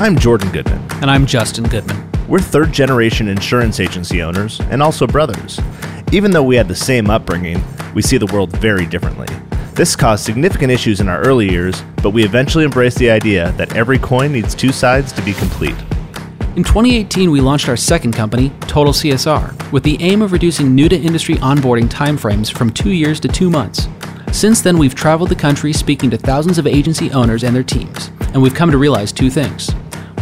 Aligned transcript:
I'm 0.00 0.18
Jordan 0.18 0.50
Goodman. 0.50 0.80
And 1.02 1.10
I'm 1.10 1.26
Justin 1.26 1.64
Goodman. 1.64 2.10
We're 2.28 2.38
third 2.38 2.72
generation 2.72 3.28
insurance 3.28 3.80
agency 3.80 4.22
owners 4.22 4.60
and 4.70 4.82
also 4.82 5.06
brothers. 5.06 5.60
Even 6.12 6.30
though 6.30 6.42
we 6.42 6.56
had 6.56 6.68
the 6.68 6.74
same 6.74 7.10
upbringing, 7.10 7.62
we 7.94 8.02
see 8.02 8.16
the 8.16 8.26
world 8.26 8.50
very 8.58 8.86
differently. 8.86 9.26
This 9.74 9.94
caused 9.96 10.24
significant 10.24 10.72
issues 10.72 11.00
in 11.00 11.08
our 11.08 11.20
early 11.20 11.50
years, 11.50 11.82
but 12.02 12.10
we 12.10 12.24
eventually 12.24 12.64
embraced 12.64 12.98
the 12.98 13.10
idea 13.10 13.52
that 13.52 13.76
every 13.76 13.98
coin 13.98 14.32
needs 14.32 14.54
two 14.54 14.72
sides 14.72 15.12
to 15.12 15.22
be 15.22 15.32
complete. 15.32 15.76
In 16.56 16.64
2018, 16.64 17.30
we 17.30 17.40
launched 17.40 17.68
our 17.68 17.76
second 17.76 18.12
company, 18.12 18.50
Total 18.62 18.92
CSR, 18.92 19.70
with 19.70 19.84
the 19.84 20.02
aim 20.02 20.22
of 20.22 20.32
reducing 20.32 20.74
new 20.74 20.88
to 20.88 20.96
industry 20.96 21.36
onboarding 21.36 21.88
timeframes 21.88 22.52
from 22.52 22.70
two 22.70 22.90
years 22.90 23.20
to 23.20 23.28
two 23.28 23.50
months. 23.50 23.86
Since 24.32 24.62
then, 24.62 24.78
we've 24.78 24.94
traveled 24.94 25.28
the 25.28 25.36
country 25.36 25.72
speaking 25.72 26.10
to 26.10 26.18
thousands 26.18 26.58
of 26.58 26.66
agency 26.66 27.10
owners 27.12 27.44
and 27.44 27.54
their 27.54 27.62
teams, 27.62 28.10
and 28.32 28.42
we've 28.42 28.54
come 28.54 28.70
to 28.70 28.78
realize 28.78 29.12
two 29.12 29.30
things. 29.30 29.70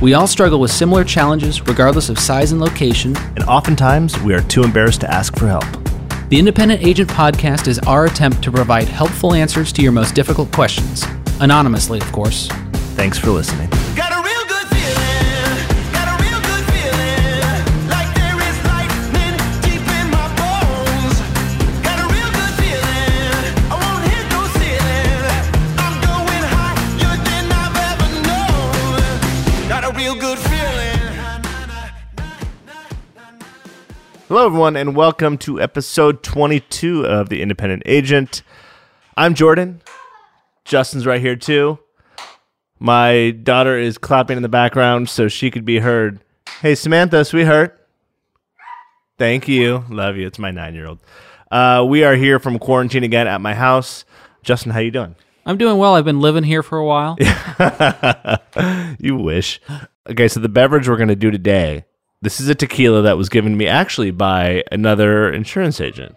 We 0.03 0.15
all 0.15 0.27
struggle 0.27 0.61
with 0.61 0.71
similar 0.71 1.05
challenges, 1.05 1.67
regardless 1.67 2.09
of 2.09 2.19
size 2.19 2.53
and 2.53 2.61
location, 2.61 3.17
And 3.35 3.45
oftentimes, 3.45 4.21
we 4.21 4.35
are 4.35 4.43
too 4.43 4.63
embarrassed 4.63 5.01
to 5.03 5.11
ask 5.13 5.37
for 5.39 5.47
help. 5.47 5.65
The 6.29 6.39
Independent 6.39 6.85
Agent 6.85 7.09
Podcast 7.09 7.69
is 7.69 7.79
our 7.81 8.07
attempt 8.07 8.43
to 8.43 8.51
provide 8.51 8.89
helpful 8.89 9.33
answers 9.33 9.73
to 9.73 9.83
your 9.83 9.93
most 9.93 10.15
difficult 10.15 10.53
questions. 10.53 11.05
Anonymously, 11.41 12.01
of 12.01 12.11
course. 12.13 12.49
Thanks 12.97 13.19
for 13.19 13.31
listening. 13.31 13.69
Hello, 34.29 34.45
everyone, 34.45 34.75
and 34.75 34.97
welcome 34.97 35.39
to 35.39 35.61
episode 35.61 36.25
22 36.25 37.07
of 37.07 37.29
The 37.29 37.41
Independent 37.41 37.85
Agent. 37.87 38.43
I'm 39.17 39.35
Jordan. 39.35 39.83
Justin's 40.65 41.07
right 41.07 41.21
here, 41.21 41.37
too. 41.37 41.79
My 42.81 43.31
daughter 43.31 43.79
is 43.79 43.99
clapping 43.99 44.37
in 44.37 44.43
the 44.43 44.49
background 44.49 45.09
so 45.09 45.29
she 45.29 45.53
could 45.53 45.65
be 45.65 45.79
heard. 45.79 46.19
Hey, 46.61 46.75
Samantha, 46.75 47.25
sweetheart. 47.25 47.81
Thank 49.17 49.47
you. 49.47 49.85
Love 49.89 50.17
you. 50.17 50.27
It's 50.27 50.41
my 50.41 50.51
nine 50.51 50.75
year 50.75 50.89
old. 50.89 50.99
Uh, 51.49 51.87
we 51.89 52.03
are 52.03 52.17
here 52.17 52.41
from 52.41 52.59
quarantine 52.59 53.05
again 53.05 53.29
at 53.29 53.41
my 53.41 53.55
house. 53.55 54.05
Justin, 54.43 54.73
how 54.73 54.81
you 54.81 54.91
doing? 54.91 55.15
I'm 55.47 55.57
doing 55.57 55.79
well. 55.79 55.95
I've 55.95 56.05
been 56.05 56.21
living 56.21 56.43
here 56.43 56.65
for 56.65 56.79
a 56.79 56.85
while. 56.85 57.17
you 58.99 59.15
wish. 59.15 59.61
Okay, 60.11 60.27
so 60.27 60.41
the 60.41 60.49
beverage 60.49 60.89
we're 60.89 60.97
going 60.97 61.07
to 61.11 61.15
do 61.15 61.31
today, 61.31 61.85
this 62.23 62.41
is 62.41 62.49
a 62.49 62.55
tequila 62.55 63.03
that 63.03 63.17
was 63.17 63.29
given 63.29 63.53
to 63.53 63.57
me 63.59 63.67
actually 63.67 64.11
by 64.11 64.65
another 64.73 65.33
insurance 65.33 65.81
agent. 65.81 66.17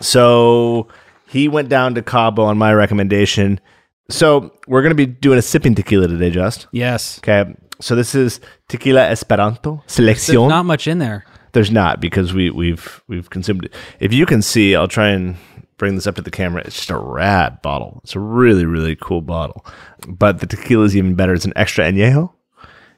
So 0.00 0.88
he 1.28 1.48
went 1.48 1.68
down 1.68 1.94
to 1.94 2.02
Cabo 2.02 2.42
on 2.44 2.58
my 2.58 2.72
recommendation. 2.72 3.60
So 4.08 4.52
we're 4.66 4.82
going 4.82 4.90
to 4.90 4.94
be 4.94 5.06
doing 5.06 5.38
a 5.38 5.42
sipping 5.42 5.74
tequila 5.74 6.08
today, 6.08 6.30
Just. 6.30 6.66
yes. 6.72 7.18
Okay, 7.18 7.54
so 7.80 7.94
this 7.94 8.14
is 8.14 8.40
Tequila 8.68 9.08
Esperanto 9.08 9.82
There's 9.96 10.18
Selección. 10.28 10.48
not 10.48 10.66
much 10.66 10.86
in 10.86 10.98
there. 10.98 11.24
There's 11.52 11.70
not 11.70 12.00
because 12.00 12.32
we 12.32 12.50
we've 12.50 13.02
we've 13.08 13.28
consumed 13.30 13.66
it. 13.66 13.74
If 14.00 14.12
you 14.12 14.26
can 14.26 14.40
see, 14.42 14.74
I'll 14.74 14.88
try 14.88 15.08
and 15.08 15.36
bring 15.76 15.94
this 15.96 16.06
up 16.06 16.14
to 16.16 16.22
the 16.22 16.30
camera. 16.30 16.62
It's 16.64 16.76
just 16.76 16.90
a 16.90 16.96
rad 16.96 17.60
bottle. 17.62 18.00
It's 18.04 18.14
a 18.16 18.20
really 18.20 18.64
really 18.64 18.96
cool 18.96 19.20
bottle. 19.20 19.64
But 20.08 20.40
the 20.40 20.46
tequila 20.46 20.84
is 20.84 20.96
even 20.96 21.14
better. 21.14 21.34
It's 21.34 21.44
an 21.44 21.52
extra 21.56 21.84
añejo, 21.84 22.32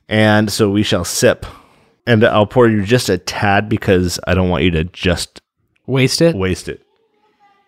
and 0.08 0.52
so 0.52 0.70
we 0.70 0.82
shall 0.82 1.04
sip. 1.04 1.46
And 2.06 2.24
I'll 2.24 2.46
pour 2.46 2.68
you 2.68 2.84
just 2.84 3.08
a 3.08 3.16
tad 3.18 3.68
because 3.68 4.20
I 4.26 4.34
don't 4.34 4.50
want 4.50 4.64
you 4.64 4.70
to 4.72 4.84
just 4.84 5.40
Waste 5.86 6.20
it. 6.22 6.34
waste 6.36 6.68
it. 6.68 6.82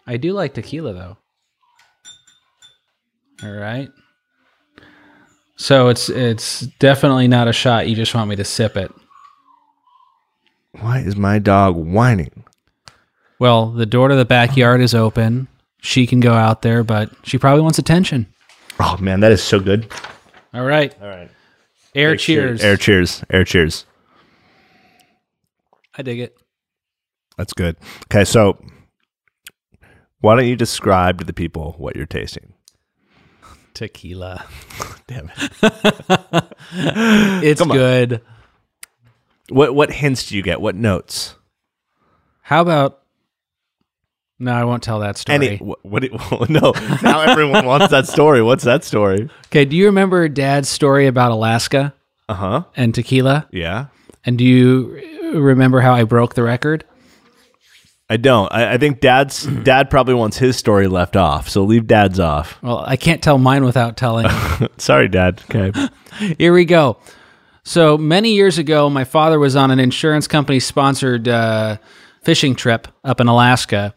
I 0.07 0.17
do 0.17 0.33
like 0.33 0.55
tequila, 0.55 0.93
though. 0.93 1.17
All 3.43 3.53
right. 3.53 3.89
So 5.57 5.89
it's 5.89 6.09
it's 6.11 6.61
definitely 6.79 7.29
not 7.29 7.49
a 7.49 7.53
shot. 7.53 7.89
You 7.89 7.97
just 7.97 8.15
want 8.15 8.29
me 8.31 8.37
to 8.37 8.45
sip 8.45 8.77
it. 8.77 8.93
Why 10.81 10.99
is 10.99 11.17
my 11.17 11.39
dog 11.39 11.77
whining? 11.77 12.45
Well, 13.39 13.71
the 13.71 13.87
door 13.87 14.09
to 14.09 14.15
the 14.17 14.25
backyard 14.27 14.81
is 14.81 14.95
open. 14.95 15.49
She 15.81 16.07
can 16.07 16.21
go 16.21 16.35
out 16.35 16.63
there, 16.63 16.83
but 16.85 17.11
she 17.23 17.39
probably 17.39 17.63
wants 17.63 17.79
attention. 17.79 18.27
Oh 18.81 18.97
man, 19.01 19.21
that 19.21 19.33
is 19.33 19.43
so 19.43 19.59
good. 19.61 19.91
All 20.53 20.65
right. 20.65 20.95
All 21.01 21.09
right, 21.09 21.31
Air 21.95 22.17
cheers. 22.17 22.63
Air 22.63 22.77
cheers. 22.77 23.23
Air 23.31 23.45
cheers. 23.45 23.87
I 25.97 26.03
dig 26.03 26.21
it. 26.21 26.37
That's 27.37 27.53
good. 27.53 27.77
Okay, 28.05 28.25
so 28.25 28.59
why 30.21 30.37
don't 30.37 30.47
you 30.47 30.57
describe 30.57 31.19
to 31.19 31.25
the 31.25 31.33
people 31.33 31.75
what 31.79 31.97
you're 31.97 32.07
tasting? 32.07 32.55
Tequila. 33.75 34.45
Damn 35.07 35.31
it. 35.37 36.45
It's 37.45 37.61
Come 37.61 37.71
on. 37.71 37.77
good. 37.77 38.21
What 39.51 39.75
what 39.75 39.91
hints 39.93 40.29
do 40.29 40.37
you 40.37 40.43
get? 40.43 40.61
What 40.61 40.75
notes? 40.75 41.37
How 42.43 42.63
about? 42.63 43.03
No, 44.39 44.53
I 44.53 44.65
won't 44.65 44.83
tell 44.83 45.01
that 45.01 45.17
story. 45.17 45.35
Any 45.37 45.57
what, 45.59 45.79
what 45.85 46.03
no, 46.51 46.73
now 47.03 47.21
everyone 47.21 47.65
wants 47.65 47.89
that 47.89 48.07
story. 48.07 48.43
What's 48.43 48.65
that 48.65 48.83
story? 48.85 49.29
Okay, 49.47 49.65
do 49.65 49.77
you 49.77 49.87
remember 49.87 50.29
Dad's 50.29 50.69
story 50.69 51.07
about 51.07 51.31
Alaska 51.33 51.95
Uh-huh. 52.29 52.65
and 52.77 52.95
tequila? 52.95 53.47
Yeah. 53.53 53.87
And 54.25 54.37
do 54.37 54.45
you 54.45 55.26
remember 55.41 55.81
how 55.81 55.95
I 55.95 56.05
broke 56.05 56.35
the 56.35 56.43
record? 56.43 56.85
I 58.09 58.17
don't. 58.17 58.53
I, 58.53 58.75
I 58.75 58.79
think 58.79 59.01
dad's 59.01 59.43
dad 59.65 59.91
probably 59.91 60.15
wants 60.15 60.39
his 60.39 60.57
story 60.57 60.87
left 60.87 61.17
off. 61.17 61.49
So 61.49 61.65
leave 61.65 61.87
dad's 61.87 62.21
off. 62.21 62.61
Well, 62.63 62.85
I 62.87 62.97
can't 62.97 63.23
tell 63.23 63.39
mine 63.39 63.65
without 63.65 63.97
telling. 63.97 64.29
Sorry, 64.79 65.09
dad. 65.09 65.43
Okay. 65.51 65.73
Here 66.39 66.53
we 66.53 66.65
go. 66.65 66.99
So 67.65 67.99
many 67.99 68.35
years 68.35 68.59
ago, 68.59 68.89
my 68.89 69.03
father 69.05 69.41
was 69.41 69.57
on 69.57 69.73
an 69.73 69.81
insurance 69.81 70.29
company 70.29 70.61
sponsored 70.61 71.27
uh, 71.27 71.79
fishing 72.23 72.55
trip 72.55 72.87
up 73.03 73.21
in 73.21 73.27
Alaska. 73.27 73.93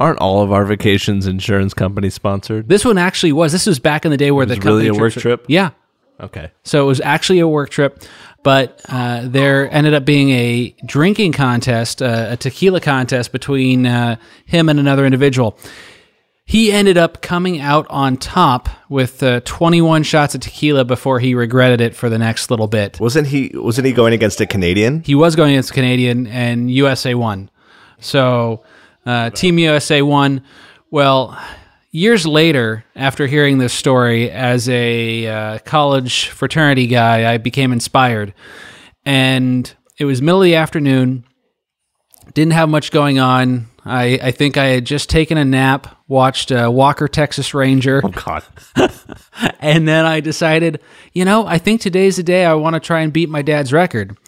Aren't 0.00 0.18
all 0.18 0.42
of 0.42 0.50
our 0.50 0.64
vacations 0.64 1.26
insurance 1.26 1.72
company 1.72 2.10
sponsored? 2.10 2.68
This 2.68 2.84
one 2.84 2.98
actually 2.98 3.32
was. 3.32 3.52
This 3.52 3.66
was 3.66 3.78
back 3.78 4.04
in 4.04 4.10
the 4.10 4.16
day 4.16 4.32
where 4.32 4.44
the 4.44 4.56
was 4.56 4.64
really 4.64 4.86
company 4.86 4.98
a 4.98 5.00
work 5.00 5.12
trip? 5.12 5.44
Yeah. 5.48 5.70
Okay. 6.18 6.50
So 6.64 6.82
it 6.82 6.86
was 6.86 7.00
actually 7.02 7.38
a 7.40 7.48
work 7.48 7.70
trip, 7.70 8.02
but 8.46 8.80
uh, 8.88 9.22
there 9.24 9.68
ended 9.74 9.92
up 9.92 10.04
being 10.04 10.30
a 10.30 10.72
drinking 10.84 11.32
contest, 11.32 12.00
uh, 12.00 12.28
a 12.30 12.36
tequila 12.36 12.80
contest 12.80 13.32
between 13.32 13.86
uh, 13.86 14.14
him 14.44 14.68
and 14.68 14.78
another 14.78 15.04
individual. 15.04 15.58
He 16.44 16.70
ended 16.70 16.96
up 16.96 17.22
coming 17.22 17.58
out 17.58 17.88
on 17.90 18.16
top 18.16 18.68
with 18.88 19.20
uh, 19.20 19.40
21 19.40 20.04
shots 20.04 20.36
of 20.36 20.42
tequila 20.42 20.84
before 20.84 21.18
he 21.18 21.34
regretted 21.34 21.80
it 21.80 21.96
for 21.96 22.08
the 22.08 22.18
next 22.18 22.48
little 22.48 22.68
bit. 22.68 23.00
Wasn't 23.00 23.26
he 23.26 23.50
wasn't 23.52 23.88
he 23.88 23.92
going 23.92 24.12
against 24.12 24.40
a 24.40 24.46
Canadian? 24.46 25.02
He 25.02 25.16
was 25.16 25.34
going 25.34 25.54
against 25.54 25.72
a 25.72 25.74
Canadian, 25.74 26.28
and 26.28 26.70
USA 26.70 27.14
won. 27.14 27.50
So 27.98 28.62
uh, 29.04 29.30
Team 29.30 29.58
USA 29.58 30.02
won. 30.02 30.44
Well, 30.92 31.36
years 31.96 32.26
later, 32.26 32.84
after 32.94 33.26
hearing 33.26 33.56
this 33.56 33.72
story, 33.72 34.30
as 34.30 34.68
a 34.68 35.26
uh, 35.26 35.58
college 35.60 36.28
fraternity 36.28 36.86
guy, 36.86 37.32
I 37.32 37.38
became 37.38 37.72
inspired. 37.72 38.34
And 39.06 39.72
it 39.98 40.04
was 40.04 40.20
middle 40.20 40.42
of 40.42 40.44
the 40.44 40.56
afternoon. 40.56 41.24
Didn't 42.34 42.52
have 42.52 42.68
much 42.68 42.90
going 42.90 43.18
on. 43.18 43.68
I, 43.82 44.18
I 44.22 44.30
think 44.32 44.58
I 44.58 44.66
had 44.66 44.84
just 44.84 45.08
taken 45.08 45.38
a 45.38 45.44
nap, 45.44 45.96
watched 46.06 46.52
uh, 46.52 46.68
Walker 46.70 47.08
Texas 47.08 47.54
Ranger, 47.54 48.02
Oh 48.04 48.08
God. 48.08 48.44
and 49.60 49.88
then 49.88 50.04
I 50.04 50.20
decided, 50.20 50.80
you 51.14 51.24
know, 51.24 51.46
I 51.46 51.56
think 51.56 51.80
today's 51.80 52.16
the 52.16 52.22
day 52.22 52.44
I 52.44 52.54
want 52.54 52.74
to 52.74 52.80
try 52.80 53.00
and 53.00 53.12
beat 53.12 53.30
my 53.30 53.40
dad's 53.40 53.72
record. 53.72 54.18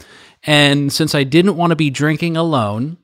And 0.45 0.91
since 0.91 1.15
I 1.15 1.25
didn't 1.25 1.57
want 1.57 1.71
to 1.73 1.77
be 1.77 1.91
drinking 1.91 2.37
alone, 2.37 2.97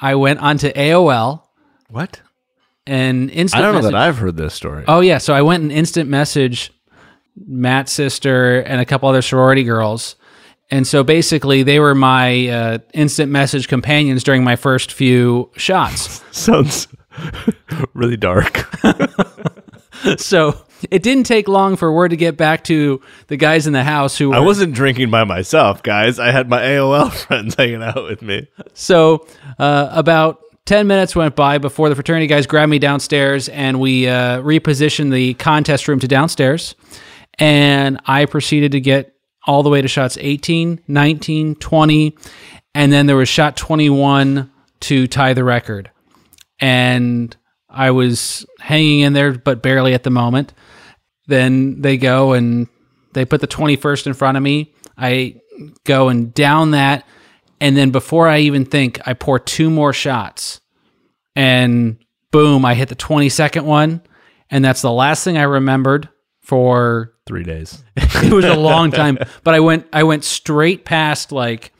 I 0.00 0.14
went 0.14 0.40
onto 0.40 0.72
AOL 0.72 1.42
What? 1.90 2.22
And 2.86 3.30
instant 3.30 3.62
I 3.62 3.64
don't 3.64 3.74
know 3.74 3.80
message- 3.80 3.92
that 3.92 4.00
I've 4.00 4.18
heard 4.18 4.36
this 4.36 4.54
story. 4.54 4.84
Oh 4.88 5.00
yeah, 5.00 5.18
so 5.18 5.34
I 5.34 5.42
went 5.42 5.62
and 5.62 5.72
instant 5.72 6.08
message 6.08 6.72
Matt's 7.46 7.92
sister 7.92 8.60
and 8.60 8.80
a 8.80 8.84
couple 8.84 9.08
other 9.08 9.22
sorority 9.22 9.64
girls. 9.64 10.16
And 10.72 10.86
so 10.86 11.02
basically, 11.02 11.64
they 11.64 11.80
were 11.80 11.96
my 11.96 12.46
uh, 12.46 12.78
instant 12.94 13.32
message 13.32 13.66
companions 13.66 14.22
during 14.22 14.44
my 14.44 14.54
first 14.54 14.92
few 14.92 15.50
shots. 15.56 16.22
Sounds 16.30 16.86
really 17.92 18.16
dark. 18.16 18.68
so 20.16 20.64
it 20.90 21.02
didn't 21.02 21.24
take 21.24 21.48
long 21.48 21.76
for 21.76 21.92
word 21.92 22.10
to 22.10 22.16
get 22.16 22.36
back 22.36 22.64
to 22.64 23.00
the 23.26 23.36
guys 23.36 23.66
in 23.66 23.72
the 23.72 23.84
house 23.84 24.16
who 24.16 24.30
were. 24.30 24.36
I 24.36 24.40
wasn't 24.40 24.74
drinking 24.74 25.10
by 25.10 25.24
myself, 25.24 25.82
guys. 25.82 26.18
I 26.18 26.30
had 26.30 26.48
my 26.48 26.60
AOL 26.60 27.12
friends 27.12 27.54
hanging 27.54 27.82
out 27.82 28.04
with 28.04 28.22
me. 28.22 28.48
So 28.74 29.26
uh, 29.58 29.88
about 29.92 30.40
10 30.66 30.86
minutes 30.86 31.16
went 31.16 31.34
by 31.34 31.58
before 31.58 31.88
the 31.88 31.94
fraternity 31.94 32.26
guys 32.26 32.46
grabbed 32.46 32.70
me 32.70 32.78
downstairs 32.78 33.48
and 33.48 33.80
we 33.80 34.08
uh, 34.08 34.40
repositioned 34.40 35.10
the 35.12 35.34
contest 35.34 35.88
room 35.88 35.98
to 35.98 36.08
downstairs. 36.08 36.74
And 37.38 38.00
I 38.06 38.26
proceeded 38.26 38.72
to 38.72 38.80
get 38.80 39.14
all 39.46 39.62
the 39.62 39.70
way 39.70 39.80
to 39.80 39.88
shots 39.88 40.18
18, 40.20 40.82
19, 40.86 41.54
20, 41.56 42.16
and 42.74 42.92
then 42.92 43.06
there 43.06 43.16
was 43.16 43.28
shot 43.28 43.56
21 43.56 44.50
to 44.80 45.06
tie 45.06 45.32
the 45.32 45.44
record. 45.44 45.90
And 46.60 47.34
I 47.68 47.90
was 47.90 48.44
hanging 48.58 49.00
in 49.00 49.12
there, 49.12 49.32
but 49.32 49.62
barely 49.62 49.94
at 49.94 50.02
the 50.02 50.10
moment. 50.10 50.52
Then 51.26 51.80
they 51.80 51.96
go 51.96 52.32
and 52.32 52.68
they 53.12 53.24
put 53.24 53.40
the 53.40 53.48
21st 53.48 54.08
in 54.08 54.14
front 54.14 54.36
of 54.36 54.42
me. 54.42 54.74
I 54.96 55.40
go 55.84 56.08
and 56.08 56.34
down 56.34 56.72
that. 56.72 57.06
And 57.60 57.76
then 57.76 57.90
before 57.90 58.26
I 58.28 58.38
even 58.40 58.64
think, 58.64 58.98
I 59.06 59.12
pour 59.14 59.38
two 59.38 59.68
more 59.70 59.92
shots. 59.92 60.60
And 61.36 61.98
boom, 62.30 62.64
I 62.64 62.74
hit 62.74 62.88
the 62.88 62.96
22nd 62.96 63.62
one. 63.64 64.02
And 64.50 64.64
that's 64.64 64.82
the 64.82 64.90
last 64.92 65.22
thing 65.24 65.36
I 65.38 65.42
remembered 65.42 66.08
for 66.40 67.12
Three 67.26 67.44
days. 67.44 67.84
it 67.96 68.32
was 68.32 68.44
a 68.44 68.56
long 68.56 68.90
time 69.02 69.16
but 69.44 69.54
i 69.54 69.60
went 69.60 69.86
i 69.92 70.02
went 70.02 70.24
straight 70.24 70.84
past 70.84 71.30
like 71.30 71.72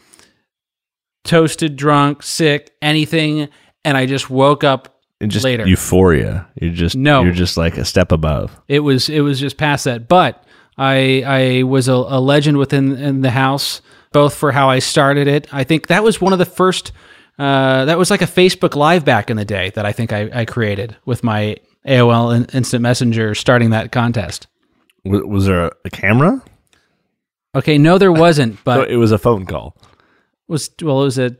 toasted 1.25 1.75
drunk 1.77 2.23
sick 2.23 2.71
anything 2.81 3.49
and 3.85 3.97
i 3.97 4.07
just 4.07 4.31
woke 4.31 4.63
up 4.65 5.01
And 5.21 5.31
just 5.31 5.45
Later. 5.45 5.67
euphoria. 5.67 6.49
You're 6.61 6.73
just 6.73 6.97
No. 6.97 7.23
You're 7.25 7.33
just 7.33 7.57
like 7.57 7.77
a 7.79 7.85
step 7.85 8.13
above. 8.13 8.59
it 8.69 8.81
was 8.81 9.09
it 9.09 9.21
was 9.21 9.41
just 9.41 9.57
past 9.57 9.85
that 9.85 10.09
but 10.09 10.45
i 10.79 11.23
i 11.27 11.63
was 11.65 11.89
a, 11.89 11.93
a 11.95 12.21
legend 12.21 12.57
within 12.57 12.97
in 12.97 13.21
the 13.23 13.31
house 13.31 13.83
both 14.13 14.35
for 14.35 14.53
how 14.53 14.69
i 14.69 14.79
started 14.79 15.27
it 15.29 15.47
i 15.53 15.65
think 15.65 15.87
that 15.89 16.03
was 16.03 16.21
one 16.21 16.33
of 16.33 16.39
the 16.39 16.45
first 16.47 16.93
uh, 17.39 17.85
that 17.87 17.97
was 17.99 18.11
like 18.11 18.23
a 18.23 18.27
facebook 18.27 18.75
live 18.75 19.05
back 19.05 19.31
in 19.31 19.37
the 19.37 19.45
day 19.45 19.71
that 19.71 19.87
i 19.87 19.93
think 19.93 20.13
i, 20.13 20.29
I 20.33 20.45
created 20.45 20.97
with 21.05 21.23
my 21.25 21.57
aol 21.87 22.35
in- 22.37 22.45
instant 22.53 22.83
messenger 22.83 23.35
starting 23.35 23.71
that 23.71 23.93
contest 23.93 24.47
Was, 25.05 25.23
was 25.25 25.47
there 25.47 25.71
a, 25.85 25.91
camera? 25.91 26.43
okay 27.55 27.79
no 27.79 27.99
there 27.99 28.13
wasn't 28.13 28.55
So 28.57 28.61
but 28.65 28.91
it 28.91 28.97
was 28.97 29.13
a 29.13 29.19
phone 29.19 29.47
call. 29.47 29.77
was 30.49 30.71
well 30.83 31.01
it 31.03 31.05
was 31.05 31.19
a 31.19 31.37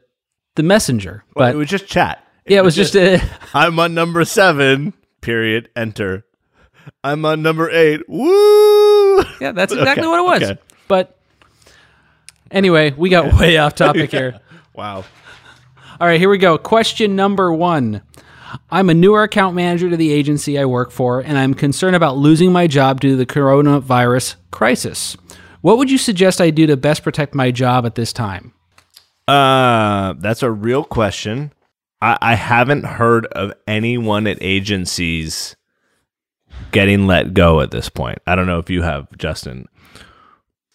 the 0.57 0.63
messenger 0.63 1.25
But 1.35 1.41
but 1.41 1.55
it 1.55 1.59
was 1.59 1.69
just 1.69 1.87
chat. 1.87 2.25
yeah 2.47 2.59
it 2.59 2.65
was 2.65 2.75
just 2.77 2.95
a 2.97 3.21
I'm 3.55 3.79
on 3.79 3.95
number 3.95 4.25
seven. 4.25 4.95
Period. 5.21 5.69
Enter. 5.77 6.25
I'm 7.05 7.25
on 7.27 7.43
number 7.43 7.71
eight. 7.71 8.01
Woo! 8.09 9.19
Yeah, 9.39 9.53
that's 9.53 9.71
exactly 9.79 10.07
Okay, 10.07 10.09
what 10.09 10.19
it 10.19 10.41
was. 10.41 10.51
okay. 10.51 10.61
But 10.89 11.20
anyway, 12.51 12.93
we 12.93 13.09
got 13.09 13.39
way 13.39 13.57
off 13.59 13.75
topic 13.75 14.11
here. 14.13 14.41
Wow. 14.75 15.05
All 16.01 16.07
right, 16.07 16.19
here 16.19 16.31
we 16.31 16.39
go. 16.39 16.59
Question 16.59 17.17
number 17.17 17.53
one. 17.53 18.03
I'm 18.71 18.91
a 18.91 18.95
newer 18.95 19.23
account 19.23 19.55
manager 19.55 19.91
to 19.91 19.97
the 19.97 20.13
agency 20.13 20.59
I 20.59 20.65
work 20.65 20.91
for, 20.91 21.21
and 21.21 21.39
I'm 21.39 21.55
concerned 21.55 21.95
about 21.95 22.17
losing 22.17 22.53
my 22.53 22.67
job 22.67 23.01
due 23.01 23.11
to 23.11 23.17
the 23.17 23.27
coronavirus 23.27 24.37
crisis. 24.51 25.17
What 25.61 25.79
would 25.79 25.91
you 25.91 25.99
suggest 25.99 26.41
I 26.41 26.51
do 26.51 26.67
to 26.67 26.77
best 26.77 27.03
protect 27.03 27.35
my 27.35 27.51
job 27.51 27.87
at 27.87 27.95
this 27.95 28.13
time? 28.13 28.53
Uh, 29.29 30.15
that's 30.19 30.43
a 30.43 30.51
real 30.51 30.83
question. 30.83 31.53
I, 32.01 32.17
I 32.21 32.35
haven't 32.35 32.85
heard 32.85 33.27
of 33.27 33.53
anyone 33.67 34.27
at 34.27 34.39
agencies 34.41 35.55
getting 36.73 37.07
let 37.07 37.35
go 37.35 37.61
at 37.61 37.71
this 37.71 37.89
point. 37.89 38.19
I 38.27 38.35
don't 38.35 38.47
know 38.47 38.59
if 38.59 38.71
you 38.71 38.83
have, 38.83 39.17
Justin. 39.19 39.69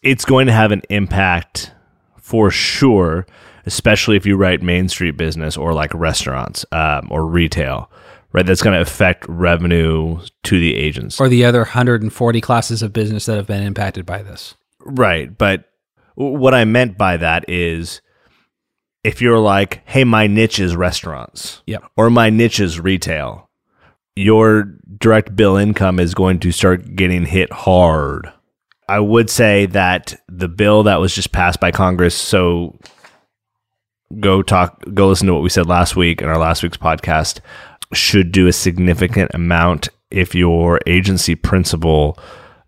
It's 0.06 0.24
going 0.24 0.48
to 0.48 0.54
have 0.54 0.72
an 0.72 0.84
impact 0.90 1.74
for 2.18 2.52
sure, 2.52 3.26
especially 3.66 4.16
if 4.18 4.26
you 4.26 4.38
write 4.38 4.62
Main 4.62 4.88
Street 4.88 5.18
business 5.18 5.58
or 5.58 5.74
like 5.74 5.94
restaurants 5.94 6.66
um, 6.72 7.08
or 7.12 7.26
retail, 7.26 7.90
right? 8.32 8.46
That's 8.46 8.62
going 8.62 8.76
to 8.76 8.82
affect 8.82 9.26
revenue 9.28 10.20
to 10.44 10.60
the 10.60 10.76
agents. 10.76 11.20
Or 11.20 11.28
the 11.28 11.44
other 11.46 11.60
140 11.60 12.42
classes 12.42 12.82
of 12.82 12.94
business 12.94 13.26
that 13.26 13.36
have 13.38 13.48
been 13.48 13.64
impacted 13.64 14.06
by 14.06 14.22
this? 14.22 14.56
Right. 14.80 15.36
But 15.36 15.66
what 16.16 16.54
I 16.54 16.66
meant 16.66 16.98
by 16.98 17.18
that 17.18 17.50
is 17.50 18.02
if 19.04 19.22
you're 19.22 19.40
like, 19.40 19.82
hey, 19.86 20.04
my 20.04 20.28
niche 20.28 20.60
is 20.60 20.76
restaurants 20.76 21.62
Yep. 21.68 21.84
or 21.98 22.10
my 22.10 22.30
niche 22.30 22.60
is 22.60 22.80
retail, 22.80 23.50
your 24.16 24.64
direct 24.98 25.36
bill 25.36 25.58
income 25.58 26.00
is 26.00 26.14
going 26.14 26.40
to 26.40 26.52
start 26.52 26.96
getting 26.96 27.26
hit 27.26 27.52
hard. 27.52 28.32
I 28.88 29.00
would 29.00 29.30
say 29.30 29.66
that 29.68 30.20
the 30.28 30.48
bill 30.48 30.84
that 30.84 31.00
was 31.00 31.14
just 31.14 31.32
passed 31.32 31.60
by 31.60 31.72
Congress, 31.72 32.16
so 32.16 32.78
go 34.20 34.42
talk, 34.42 34.84
go 34.94 35.08
listen 35.08 35.28
to 35.28 35.34
what 35.34 35.44
we 35.44 35.50
said 35.50 35.68
last 35.68 35.96
week 35.96 36.22
in 36.22 36.30
our 36.30 36.38
last 36.38 36.64
week's 36.64 36.78
podcast, 36.78 37.40
should 37.94 38.32
do 38.32 38.48
a 38.48 38.54
significant 38.54 39.32
amount 39.34 39.90
if 40.12 40.36
your 40.36 40.80
agency 40.86 41.36
principal 41.36 42.18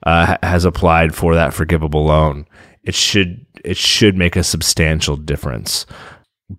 uh, 0.05 0.37
has 0.43 0.65
applied 0.65 1.15
for 1.15 1.35
that 1.35 1.53
forgivable 1.53 2.05
loan. 2.05 2.45
It 2.83 2.95
should 2.95 3.45
it 3.63 3.77
should 3.77 4.15
make 4.15 4.35
a 4.35 4.43
substantial 4.43 5.17
difference. 5.17 5.85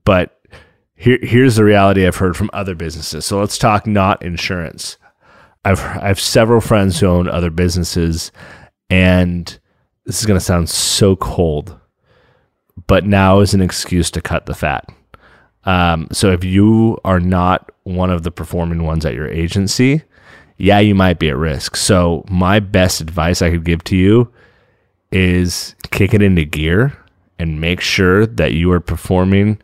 But 0.05 0.39
here 0.95 1.19
here's 1.23 1.57
the 1.57 1.65
reality 1.65 2.07
I've 2.07 2.17
heard 2.17 2.37
from 2.37 2.51
other 2.53 2.75
businesses. 2.75 3.25
So 3.25 3.39
let's 3.41 3.59
talk 3.59 3.87
not 3.87 4.23
insurance. 4.23 4.99
I've 5.65 5.81
I 5.81 6.09
have 6.09 6.21
several 6.21 6.61
friends 6.61 7.01
who 7.01 7.07
own 7.07 7.29
other 7.29 7.51
businesses, 7.51 8.31
and 8.91 9.59
this 10.05 10.21
is 10.21 10.27
going 10.27 10.39
to 10.39 10.45
sound 10.45 10.69
so 10.71 11.17
cold, 11.17 11.79
but 12.87 13.05
now 13.05 13.41
is 13.41 13.55
an 13.55 13.61
excuse 13.61 14.11
to 14.13 14.21
cut 14.21 14.47
the 14.47 14.55
fat. 14.55 14.89
Um, 15.65 16.09
so 16.13 16.31
if 16.31 16.45
you 16.45 16.99
are 17.05 17.21
not 17.21 17.71
one 17.83 18.11
of 18.11 18.23
the 18.23 18.31
performing 18.31 18.85
ones 18.85 19.05
at 19.05 19.15
your 19.15 19.29
agency, 19.29 20.03
yeah, 20.57 20.79
you 20.79 20.95
might 20.95 21.19
be 21.19 21.29
at 21.29 21.37
risk. 21.37 21.77
So 21.77 22.25
my 22.29 22.59
best 22.61 23.01
advice 23.01 23.43
I 23.43 23.51
could 23.51 23.65
give 23.65 23.85
to 23.85 23.97
you 23.97 24.33
is 25.13 25.75
kick 25.91 26.15
it 26.15 26.23
into 26.23 26.45
gear 26.45 26.97
and 27.39 27.61
make 27.61 27.81
sure 27.81 28.27
that 28.27 28.53
you 28.53 28.73
are 28.73 28.81
performing 28.81 29.61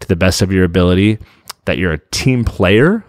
to 0.00 0.08
the 0.08 0.16
best 0.16 0.42
of 0.42 0.52
your 0.52 0.64
ability, 0.64 1.18
that 1.64 1.78
you're 1.78 1.92
a 1.92 1.98
team 2.10 2.44
player. 2.44 3.04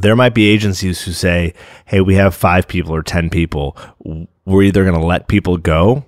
There 0.00 0.16
might 0.16 0.34
be 0.34 0.48
agencies 0.48 1.02
who 1.02 1.12
say, 1.12 1.54
hey, 1.86 2.00
we 2.00 2.14
have 2.14 2.34
five 2.34 2.68
people 2.68 2.94
or 2.94 3.02
10 3.02 3.30
people. 3.30 3.76
We're 4.44 4.62
either 4.62 4.84
going 4.84 4.98
to 4.98 5.06
let 5.06 5.28
people 5.28 5.56
go 5.56 6.04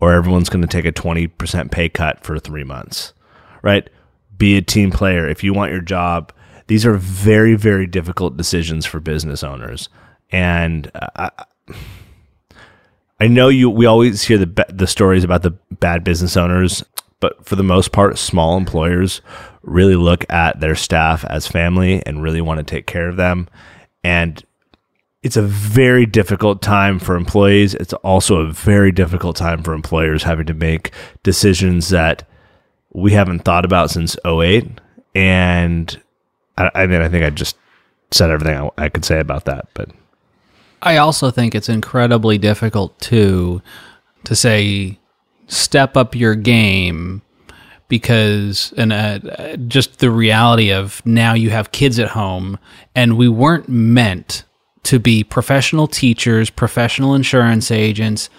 or 0.00 0.12
everyone's 0.12 0.48
going 0.48 0.62
to 0.62 0.68
take 0.68 0.84
a 0.84 0.92
20% 0.92 1.70
pay 1.70 1.88
cut 1.88 2.24
for 2.24 2.38
three 2.38 2.64
months, 2.64 3.12
right? 3.62 3.88
Be 4.36 4.56
a 4.56 4.62
team 4.62 4.90
player. 4.90 5.28
If 5.28 5.42
you 5.42 5.52
want 5.52 5.72
your 5.72 5.80
job, 5.80 6.32
these 6.68 6.86
are 6.86 6.94
very, 6.94 7.54
very 7.54 7.86
difficult 7.86 8.36
decisions 8.36 8.86
for 8.86 9.00
business 9.00 9.42
owners. 9.42 9.88
And 10.30 10.90
uh, 10.94 11.30
I, 11.36 11.44
I 13.20 13.26
know 13.26 13.48
you. 13.48 13.68
We 13.70 13.86
always 13.86 14.22
hear 14.22 14.38
the 14.38 14.66
the 14.68 14.86
stories 14.86 15.24
about 15.24 15.42
the 15.42 15.50
bad 15.80 16.04
business 16.04 16.36
owners, 16.36 16.84
but 17.20 17.44
for 17.44 17.56
the 17.56 17.62
most 17.62 17.92
part, 17.92 18.18
small 18.18 18.56
employers 18.56 19.20
really 19.62 19.96
look 19.96 20.24
at 20.30 20.60
their 20.60 20.74
staff 20.74 21.24
as 21.24 21.46
family 21.46 22.02
and 22.06 22.22
really 22.22 22.40
want 22.40 22.58
to 22.58 22.64
take 22.64 22.86
care 22.86 23.08
of 23.08 23.16
them. 23.16 23.48
And 24.04 24.42
it's 25.22 25.36
a 25.36 25.42
very 25.42 26.06
difficult 26.06 26.62
time 26.62 26.98
for 26.98 27.16
employees. 27.16 27.74
It's 27.74 27.92
also 27.94 28.36
a 28.36 28.52
very 28.52 28.92
difficult 28.92 29.36
time 29.36 29.62
for 29.62 29.74
employers 29.74 30.22
having 30.22 30.46
to 30.46 30.54
make 30.54 30.92
decisions 31.22 31.88
that 31.88 32.26
we 32.92 33.12
haven't 33.12 33.40
thought 33.40 33.64
about 33.64 33.90
since 33.90 34.16
08. 34.24 34.80
And 35.14 36.00
I, 36.56 36.70
I 36.74 36.86
mean, 36.86 37.02
I 37.02 37.08
think 37.08 37.24
I 37.24 37.30
just 37.30 37.56
said 38.12 38.30
everything 38.30 38.56
I, 38.56 38.84
I 38.84 38.88
could 38.88 39.04
say 39.04 39.18
about 39.18 39.44
that. 39.46 39.66
But 39.74 39.90
I 40.82 40.98
also 40.98 41.30
think 41.30 41.54
it's 41.54 41.68
incredibly 41.68 42.38
difficult 42.38 42.98
to 43.00 43.60
to 44.24 44.34
say 44.36 44.97
step 45.48 45.96
up 45.96 46.14
your 46.14 46.34
game 46.34 47.22
because 47.88 48.72
and 48.76 48.92
uh, 48.92 49.56
just 49.66 49.98
the 49.98 50.10
reality 50.10 50.70
of 50.70 51.04
now 51.06 51.34
you 51.34 51.50
have 51.50 51.72
kids 51.72 51.98
at 51.98 52.10
home 52.10 52.58
and 52.94 53.16
we 53.16 53.28
weren't 53.28 53.68
meant 53.68 54.44
to 54.84 54.98
be 54.98 55.24
professional 55.24 55.86
teachers, 55.86 56.50
professional 56.50 57.14
insurance 57.14 57.70
agents 57.70 58.30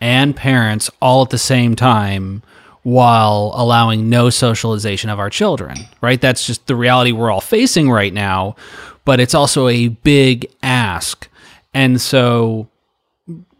and 0.00 0.36
parents 0.36 0.90
all 1.02 1.22
at 1.22 1.30
the 1.30 1.38
same 1.38 1.74
time 1.74 2.42
while 2.82 3.52
allowing 3.54 4.08
no 4.08 4.30
socialization 4.30 5.10
of 5.10 5.18
our 5.18 5.28
children, 5.28 5.76
right? 6.00 6.20
That's 6.20 6.46
just 6.46 6.66
the 6.66 6.76
reality 6.76 7.12
we're 7.12 7.30
all 7.30 7.40
facing 7.40 7.90
right 7.90 8.12
now, 8.12 8.56
but 9.04 9.20
it's 9.20 9.34
also 9.34 9.68
a 9.68 9.88
big 9.88 10.50
ask. 10.62 11.28
And 11.74 12.00
so, 12.00 12.68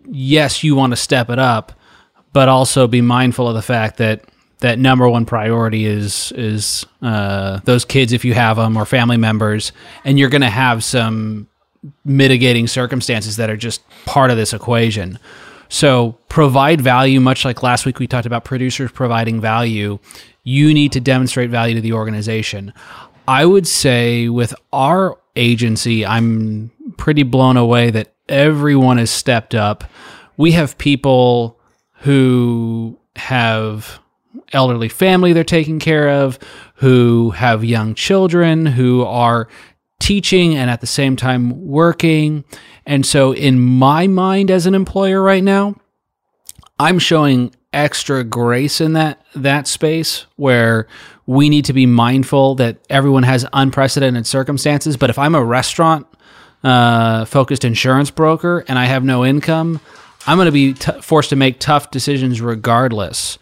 yes, 0.07 0.65
you 0.65 0.75
want 0.75 0.93
to 0.93 0.97
step 0.97 1.29
it 1.29 1.39
up, 1.39 1.73
but 2.33 2.49
also 2.49 2.87
be 2.87 3.01
mindful 3.01 3.49
of 3.49 3.55
the 3.55 3.63
fact 3.63 3.99
that 3.99 4.25
that 4.61 4.79
number 4.79 5.09
one 5.09 5.25
priority 5.25 5.87
is 5.87 6.33
is 6.33 6.85
uh, 7.03 7.61
those 7.65 7.85
kids 7.85 8.13
if 8.13 8.25
you 8.25 8.35
have 8.35 8.57
them 8.57 8.77
or 8.77 8.85
family 8.85 9.17
members, 9.17 9.73
and 10.05 10.19
you're 10.19 10.29
going 10.29 10.43
to 10.43 10.51
have 10.51 10.83
some 10.83 11.49
mitigating 12.05 12.67
circumstances 12.67 13.37
that 13.37 13.51
are 13.51 13.57
just 13.57 13.83
part 14.05 14.31
of 14.31 14.37
this 14.37 14.53
equation. 14.53 15.19
So 15.69 16.19
provide 16.29 16.81
value, 16.81 17.21
much 17.21 17.45
like 17.45 17.63
last 17.63 17.87
week 17.87 17.99
we 17.99 18.07
talked 18.07 18.27
about 18.27 18.45
producers 18.45 18.91
providing 18.91 19.41
value. 19.41 19.99
You 20.43 20.73
need 20.73 20.93
to 20.93 21.01
demonstrate 21.01 21.51
value 21.51 21.75
to 21.75 21.81
the 21.81 21.93
organization. 21.93 22.73
I 23.29 23.45
would 23.45 23.67
say 23.67 24.29
with 24.29 24.55
our 24.73 25.19
agency, 25.37 26.07
I'm 26.07 26.71
pretty 26.97 27.23
blown 27.23 27.59
away 27.59 27.91
that 27.91 28.15
everyone 28.29 28.97
has 28.99 29.11
stepped 29.11 29.55
up. 29.55 29.85
we 30.39 30.53
have 30.53 30.79
people 30.79 31.58
who 31.99 32.99
have 33.17 34.01
elderly 34.53 34.89
family 34.89 35.33
they're 35.33 35.45
taking 35.45 35.79
care 35.79 36.09
of, 36.09 36.39
who 36.77 37.31
have 37.31 37.65
young 37.65 37.95
children, 37.95 38.67
who 38.67 39.05
are 39.05 39.49
teaching 40.01 40.55
and 40.57 40.71
at 40.71 40.81
the 40.81 40.87
same 40.87 41.17
time 41.17 41.67
working. 41.67 42.45
And 42.87 43.05
so, 43.05 43.33
in 43.33 43.61
my 43.61 44.07
mind 44.07 44.51
as 44.51 44.67
an 44.67 44.75
employer 44.75 45.23
right 45.23 45.43
now, 45.43 45.75
I'm 46.79 46.99
showing 46.99 47.55
extra 47.73 48.25
grace 48.25 48.81
in 48.81 48.95
that 48.95 49.23
that 49.35 49.67
space 49.67 50.27
where 50.37 50.87
we 51.27 51.51
need 51.51 51.67
to 51.67 51.73
be 51.73 51.85
mindful 51.85 52.55
that 52.55 52.79
everyone 52.89 53.25
has 53.25 53.47
unprecedented 53.53 54.27
circumstances. 54.27 54.97
But 54.97 55.11
if 55.11 55.19
I'm 55.19 55.35
a 55.35 55.45
restaurant 55.45 56.07
uh, 56.63 57.27
focused 57.27 57.65
insurance 57.65 58.11
broker 58.11 58.65
and 58.67 58.79
I 58.79 58.87
have 58.87 59.05
no 59.05 59.25
income, 59.25 59.81
I'm 60.29 60.37
going 60.37 60.45
to 60.45 60.53
be 60.53 60.75
t- 60.75 61.01
forced 61.01 61.31
to 61.31 61.37
make 61.37 61.59
tough 61.59 61.91
decisions 61.91 62.43
regardless. 62.43 63.39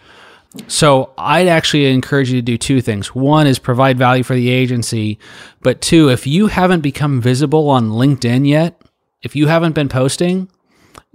So 0.69 1.12
I'd 1.19 1.49
actually 1.49 1.87
encourage 1.87 2.31
you 2.31 2.37
to 2.37 2.43
do 2.43 2.57
two 2.57 2.81
things. 2.81 3.12
One 3.12 3.49
is 3.49 3.59
provide 3.59 3.99
value 3.99 4.23
for 4.23 4.37
the 4.37 4.49
agency, 4.50 5.19
but 5.62 5.81
two, 5.81 6.11
if 6.11 6.28
you 6.28 6.47
haven't 6.47 6.83
become 6.83 7.21
visible 7.21 7.69
on 7.71 7.90
LinkedIn 7.90 8.47
yet, 8.47 8.81
if 9.21 9.35
you 9.35 9.49
haven't 9.49 9.75
been 9.75 9.88
posting, 9.88 10.49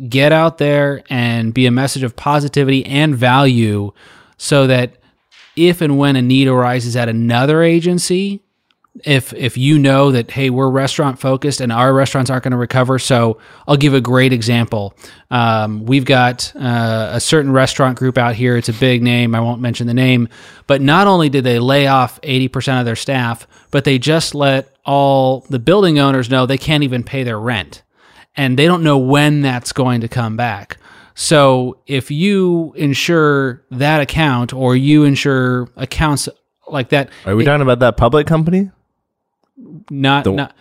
get 0.09 0.33
out 0.33 0.57
there 0.57 1.03
and 1.09 1.53
be 1.53 1.67
a 1.67 1.71
message 1.71 2.03
of 2.03 2.17
positivity 2.17 2.85
and 2.85 3.15
value 3.15 3.93
so 4.37 4.67
that 4.67 4.97
if 5.55 5.79
and 5.79 5.97
when 5.97 6.17
a 6.17 6.21
need 6.21 6.49
arises 6.49 6.97
at 6.97 7.07
another 7.07 7.63
agency, 7.63 8.43
if 9.05 9.33
if 9.33 9.57
you 9.57 9.79
know 9.79 10.11
that 10.11 10.29
hey 10.31 10.49
we're 10.49 10.69
restaurant 10.69 11.17
focused 11.17 11.61
and 11.61 11.71
our 11.71 11.93
restaurants 11.93 12.29
aren't 12.29 12.43
going 12.43 12.51
to 12.51 12.57
recover 12.57 12.99
so 12.99 13.37
i'll 13.65 13.77
give 13.77 13.93
a 13.93 14.01
great 14.01 14.33
example. 14.33 14.93
Um, 15.29 15.85
we've 15.85 16.03
got 16.03 16.51
uh, 16.55 17.11
a 17.13 17.21
certain 17.21 17.53
restaurant 17.53 17.97
group 17.97 18.17
out 18.17 18.35
here. 18.35 18.57
It's 18.57 18.67
a 18.67 18.73
big 18.73 19.01
name. 19.01 19.33
I 19.33 19.39
won't 19.39 19.61
mention 19.61 19.87
the 19.87 19.93
name. 19.93 20.27
But 20.67 20.81
not 20.81 21.07
only 21.07 21.29
did 21.29 21.45
they 21.45 21.57
lay 21.57 21.87
off 21.87 22.19
80% 22.21 22.79
of 22.79 22.85
their 22.85 22.97
staff 22.97 23.47
but 23.71 23.85
they 23.85 23.97
just 23.97 24.35
let 24.35 24.75
all 24.85 25.45
the 25.49 25.59
building 25.59 25.97
owners 25.97 26.29
know 26.29 26.45
they 26.45 26.57
can't 26.57 26.83
even 26.83 27.03
pay 27.03 27.23
their 27.23 27.39
rent. 27.39 27.83
And 28.35 28.59
they 28.59 28.65
don't 28.65 28.83
know 28.83 28.97
when 28.97 29.41
that's 29.41 29.71
going 29.71 30.01
to 30.01 30.07
come 30.07 30.37
back. 30.37 30.77
So 31.15 31.79
if 31.87 32.11
you 32.11 32.73
insure 32.75 33.63
that 33.71 34.01
account 34.01 34.53
or 34.53 34.75
you 34.75 35.03
insure 35.03 35.69
accounts 35.75 36.29
like 36.67 36.89
that 36.89 37.09
Are 37.25 37.35
we 37.35 37.43
talking 37.43 37.61
about 37.61 37.79
that 37.79 37.97
public 37.97 38.27
company? 38.27 38.71
Not 39.89 40.23
The- 40.23 40.31
not 40.31 40.55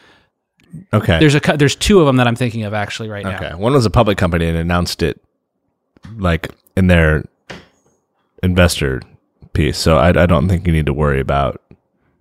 Okay. 0.94 1.18
there's 1.18 1.34
a 1.34 1.40
there's 1.56 1.74
two 1.74 1.98
of 2.00 2.06
them 2.06 2.16
that 2.16 2.28
I'm 2.28 2.36
thinking 2.36 2.62
of 2.62 2.72
actually 2.74 3.08
right 3.08 3.24
now. 3.24 3.36
okay. 3.36 3.54
One 3.54 3.72
was 3.72 3.86
a 3.86 3.90
public 3.90 4.16
company 4.18 4.46
and 4.46 4.56
announced 4.56 5.02
it 5.02 5.20
like 6.16 6.48
in 6.76 6.86
their 6.86 7.24
investor 8.42 9.02
piece. 9.52 9.78
So 9.78 9.96
I, 9.98 10.08
I 10.10 10.26
don't 10.26 10.48
think 10.48 10.66
you 10.66 10.72
need 10.72 10.86
to 10.86 10.92
worry 10.92 11.20
about 11.20 11.60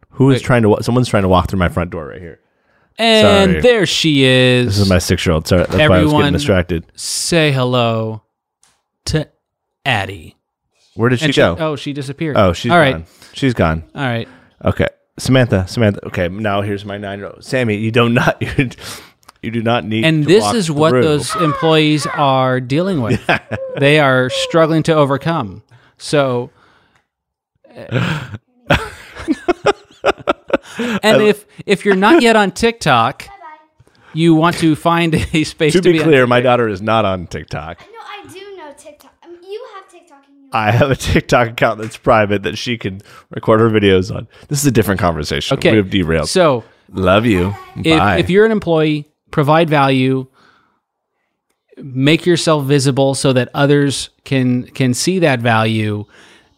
who 0.09 0.29
is 0.31 0.37
Wait. 0.41 0.45
trying 0.45 0.63
to. 0.63 0.77
Someone's 0.81 1.07
trying 1.09 1.23
to 1.23 1.29
walk 1.29 1.49
through 1.49 1.59
my 1.59 1.69
front 1.69 1.91
door 1.91 2.07
right 2.07 2.19
here. 2.21 2.39
And 2.97 3.51
Sorry. 3.51 3.61
there 3.61 3.85
she 3.85 4.23
is. 4.23 4.65
This 4.67 4.79
is 4.79 4.89
my 4.89 4.97
six 4.97 5.25
year 5.25 5.33
old. 5.33 5.47
Sorry, 5.47 5.61
that's 5.63 5.75
why 5.77 5.83
I 5.83 5.87
was 5.87 5.97
Everyone- 5.97 6.21
getting 6.23 6.33
distracted. 6.33 6.85
Say 6.95 7.51
hello 7.51 8.23
to 9.05 9.29
Addie. 9.85 10.35
Where 10.95 11.09
did 11.09 11.19
she 11.19 11.25
And 11.25 11.35
go? 11.35 11.55
oh, 11.59 11.75
she 11.77 11.93
disappeared. 11.93 12.35
oh, 12.35 12.51
she's 12.51 12.71
all 12.71 12.77
right. 12.77 12.93
gone. 12.95 13.05
She's 13.33 13.53
gone. 13.53 13.83
All 13.95 14.01
right. 14.01 14.27
Okay, 14.65 14.87
Samantha. 15.19 15.67
Samantha. 15.67 16.05
Okay, 16.07 16.29
now 16.29 16.61
here's 16.61 16.85
my 16.85 16.97
nine 16.97 17.19
year 17.19 17.27
old. 17.27 17.43
Sammy, 17.43 17.75
you 17.75 17.91
don't 17.91 18.13
not 18.13 18.41
you, 18.57 18.69
you 19.41 19.51
do 19.51 19.61
not 19.61 19.85
need. 19.85 20.05
And 20.05 20.25
this 20.25 20.53
is 20.53 20.71
what 20.71 20.91
through. 20.91 21.03
those 21.03 21.35
employees 21.35 22.07
are 22.07 22.59
dealing 22.59 23.01
with. 23.01 23.21
they 23.77 23.99
are 23.99 24.29
struggling 24.29 24.83
to 24.83 24.93
overcome. 24.93 25.63
So. 25.97 26.51
and 31.03 31.21
if 31.21 31.45
if 31.65 31.85
you're 31.85 31.95
not 31.95 32.21
yet 32.21 32.35
on 32.35 32.51
TikTok, 32.51 33.27
you 34.13 34.33
want 34.35 34.57
to 34.57 34.75
find 34.75 35.13
a 35.33 35.43
space 35.43 35.73
To 35.73 35.81
to, 35.81 35.91
be 35.91 35.99
on 35.99 36.05
clear, 36.05 36.27
my 36.27 36.41
daughter 36.41 36.67
is 36.67 36.81
not 36.81 37.05
on 37.05 37.27
TikTok. 37.27 37.79
No, 37.79 37.99
I 37.99 38.27
do 38.33 38.55
know 38.57 38.73
TikTok. 38.77 39.13
Um, 39.23 39.37
you 39.43 39.65
have 39.75 39.87
TikTok 39.89 40.27
in 40.27 40.33
your 40.33 40.37
I 40.51 40.71
have 40.71 40.89
a 40.91 40.95
TikTok 40.95 41.49
account 41.49 41.79
that's 41.79 41.97
private 41.97 42.43
that 42.43 42.57
she 42.57 42.77
can 42.77 43.01
record 43.29 43.59
her 43.59 43.69
videos 43.69 44.13
on. 44.15 44.27
This 44.47 44.59
is 44.59 44.65
a 44.65 44.71
different 44.71 44.99
conversation. 44.99 45.57
Okay. 45.57 45.71
We 45.71 45.77
have 45.77 45.89
derailed. 45.89 46.29
So 46.29 46.63
Love 46.91 47.25
you. 47.25 47.53
if, 47.77 47.97
Bye. 47.99 48.17
if 48.17 48.29
you're 48.29 48.45
an 48.45 48.51
employee, 48.51 49.07
provide 49.31 49.69
value, 49.69 50.27
make 51.77 52.25
yourself 52.25 52.65
visible 52.65 53.15
so 53.15 53.33
that 53.33 53.49
others 53.53 54.09
can 54.25 54.63
can 54.63 54.93
see 54.93 55.19
that 55.19 55.39
value, 55.39 56.05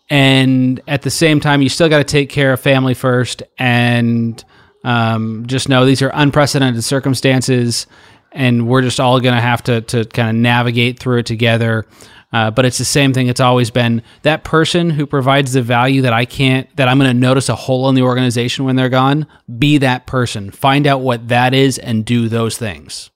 and 0.09 0.81
at 0.87 1.01
the 1.03 1.09
same 1.09 1.39
time, 1.39 1.61
you 1.61 1.69
still 1.69 1.89
got 1.89 1.99
to 1.99 2.03
take 2.03 2.29
care 2.29 2.53
of 2.53 2.59
family 2.59 2.93
first, 2.93 3.43
and 3.57 4.43
um, 4.83 5.45
just 5.47 5.69
know 5.69 5.85
these 5.85 6.01
are 6.01 6.11
unprecedented 6.13 6.83
circumstances, 6.83 7.87
and 8.31 8.67
we're 8.67 8.81
just 8.81 8.99
all 8.99 9.19
going 9.19 9.35
to 9.35 9.41
have 9.41 9.63
to 9.63 9.81
to 9.81 10.05
kind 10.05 10.29
of 10.29 10.35
navigate 10.35 10.99
through 10.99 11.19
it 11.19 11.25
together. 11.25 11.85
Uh, 12.33 12.49
but 12.49 12.65
it's 12.65 12.77
the 12.77 12.85
same 12.85 13.13
thing. 13.13 13.27
It's 13.27 13.41
always 13.41 13.71
been 13.71 14.01
that 14.21 14.43
person 14.45 14.89
who 14.89 15.05
provides 15.05 15.51
the 15.51 15.61
value 15.61 16.01
that 16.03 16.13
I 16.13 16.23
can't, 16.25 16.73
that 16.77 16.87
I'm 16.87 16.97
going 16.97 17.09
to 17.11 17.13
notice 17.19 17.49
a 17.49 17.55
hole 17.55 17.89
in 17.89 17.95
the 17.95 18.03
organization 18.03 18.63
when 18.63 18.77
they're 18.77 18.87
gone. 18.89 19.27
Be 19.59 19.77
that 19.79 20.07
person. 20.07 20.49
Find 20.49 20.87
out 20.87 21.01
what 21.01 21.27
that 21.27 21.53
is 21.53 21.77
and 21.77 22.05
do 22.05 22.29
those 22.29 22.57
things. 22.57 23.09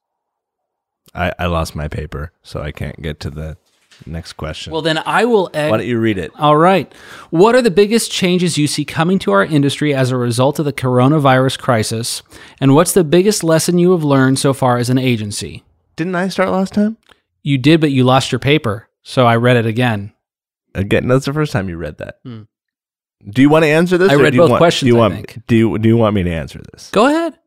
I, 1.13 1.31
I 1.39 1.45
lost 1.45 1.75
my 1.75 1.87
paper, 1.87 2.33
so 2.43 2.61
I 2.61 2.71
can't 2.73 3.01
get 3.01 3.21
to 3.21 3.29
the 3.29 3.55
next 4.05 4.33
question. 4.33 4.73
Well, 4.73 4.81
then 4.81 4.97
I 5.05 5.23
will. 5.23 5.49
Ed- 5.53 5.69
Why 5.71 5.77
don't 5.77 5.87
you 5.87 5.97
read 5.97 6.17
it? 6.17 6.31
All 6.37 6.57
right. 6.57 6.93
What 7.29 7.55
are 7.55 7.61
the 7.61 7.71
biggest 7.71 8.11
changes 8.11 8.57
you 8.57 8.67
see 8.67 8.83
coming 8.83 9.17
to 9.19 9.31
our 9.31 9.45
industry 9.45 9.93
as 9.93 10.11
a 10.11 10.17
result 10.17 10.59
of 10.59 10.65
the 10.65 10.73
coronavirus 10.73 11.57
crisis? 11.59 12.21
And 12.59 12.75
what's 12.75 12.91
the 12.91 13.05
biggest 13.05 13.45
lesson 13.45 13.77
you 13.77 13.91
have 13.91 14.03
learned 14.03 14.39
so 14.39 14.53
far 14.53 14.77
as 14.77 14.89
an 14.89 14.97
agency? 14.97 15.63
Didn't 15.95 16.15
I 16.15 16.27
start 16.27 16.49
last 16.49 16.73
time? 16.73 16.97
You 17.43 17.57
did, 17.57 17.79
but 17.79 17.91
you 17.91 18.03
lost 18.03 18.33
your 18.33 18.39
paper. 18.39 18.89
So 19.07 19.27
I 19.27 19.35
read 19.35 19.55
it 19.55 19.67
again. 19.67 20.11
Again, 20.73 21.07
that's 21.07 21.25
the 21.25 21.31
first 21.33 21.53
time 21.53 21.69
you 21.69 21.77
read 21.77 21.99
that. 21.99 22.15
Do 22.23 23.41
you 23.41 23.49
want 23.49 23.63
to 23.63 23.69
answer 23.69 23.97
this? 23.99 24.11
Hmm. 24.11 24.19
I 24.19 24.21
read 24.21 24.35
both 24.35 24.49
want, 24.49 24.59
questions, 24.59 24.89
Do 24.89 24.95
you 24.95 24.97
I 24.97 25.07
want 25.07 25.13
think. 25.13 25.45
do 25.47 25.55
you 25.55 25.77
do 25.77 25.87
you 25.87 25.95
want 25.95 26.15
me 26.15 26.23
to 26.23 26.31
answer 26.31 26.59
this? 26.73 26.89
Go 26.89 27.05
ahead. 27.05 27.37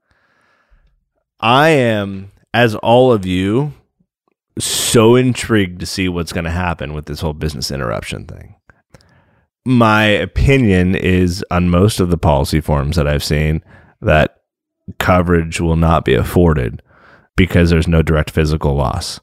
I 1.40 1.70
am, 1.70 2.30
as 2.54 2.74
all 2.76 3.12
of 3.12 3.26
you, 3.26 3.72
so 4.58 5.16
intrigued 5.16 5.80
to 5.80 5.86
see 5.86 6.08
what's 6.08 6.32
going 6.32 6.44
to 6.44 6.50
happen 6.50 6.94
with 6.94 7.06
this 7.06 7.20
whole 7.20 7.32
business 7.34 7.70
interruption 7.70 8.24
thing. 8.26 8.54
My 9.64 10.04
opinion 10.04 10.94
is 10.94 11.44
on 11.50 11.68
most 11.68 12.00
of 12.00 12.10
the 12.10 12.16
policy 12.18 12.60
forms 12.60 12.96
that 12.96 13.06
I've 13.06 13.22
seen 13.24 13.62
that 14.00 14.42
coverage 14.98 15.60
will 15.60 15.76
not 15.76 16.04
be 16.04 16.14
afforded 16.14 16.82
because 17.36 17.70
there's 17.70 17.88
no 17.88 18.00
direct 18.02 18.30
physical 18.30 18.74
loss. 18.74 19.20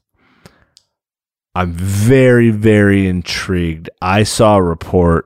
I'm 1.56 1.72
very, 1.72 2.50
very 2.50 3.08
intrigued. 3.08 3.88
I 4.02 4.24
saw 4.24 4.56
a 4.56 4.62
report 4.62 5.24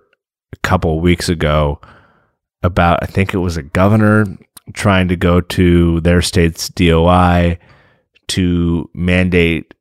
a 0.52 0.56
couple 0.58 1.00
weeks 1.00 1.28
ago 1.28 1.80
about, 2.62 3.00
I 3.02 3.06
think 3.06 3.34
it 3.34 3.38
was 3.38 3.56
a 3.56 3.64
governor 3.64 4.26
trying 4.72 5.08
to 5.08 5.16
go 5.16 5.40
to 5.40 6.00
their 6.02 6.22
state's 6.22 6.68
DOI 6.68 7.58
to 8.28 8.88
mandate 8.94 9.74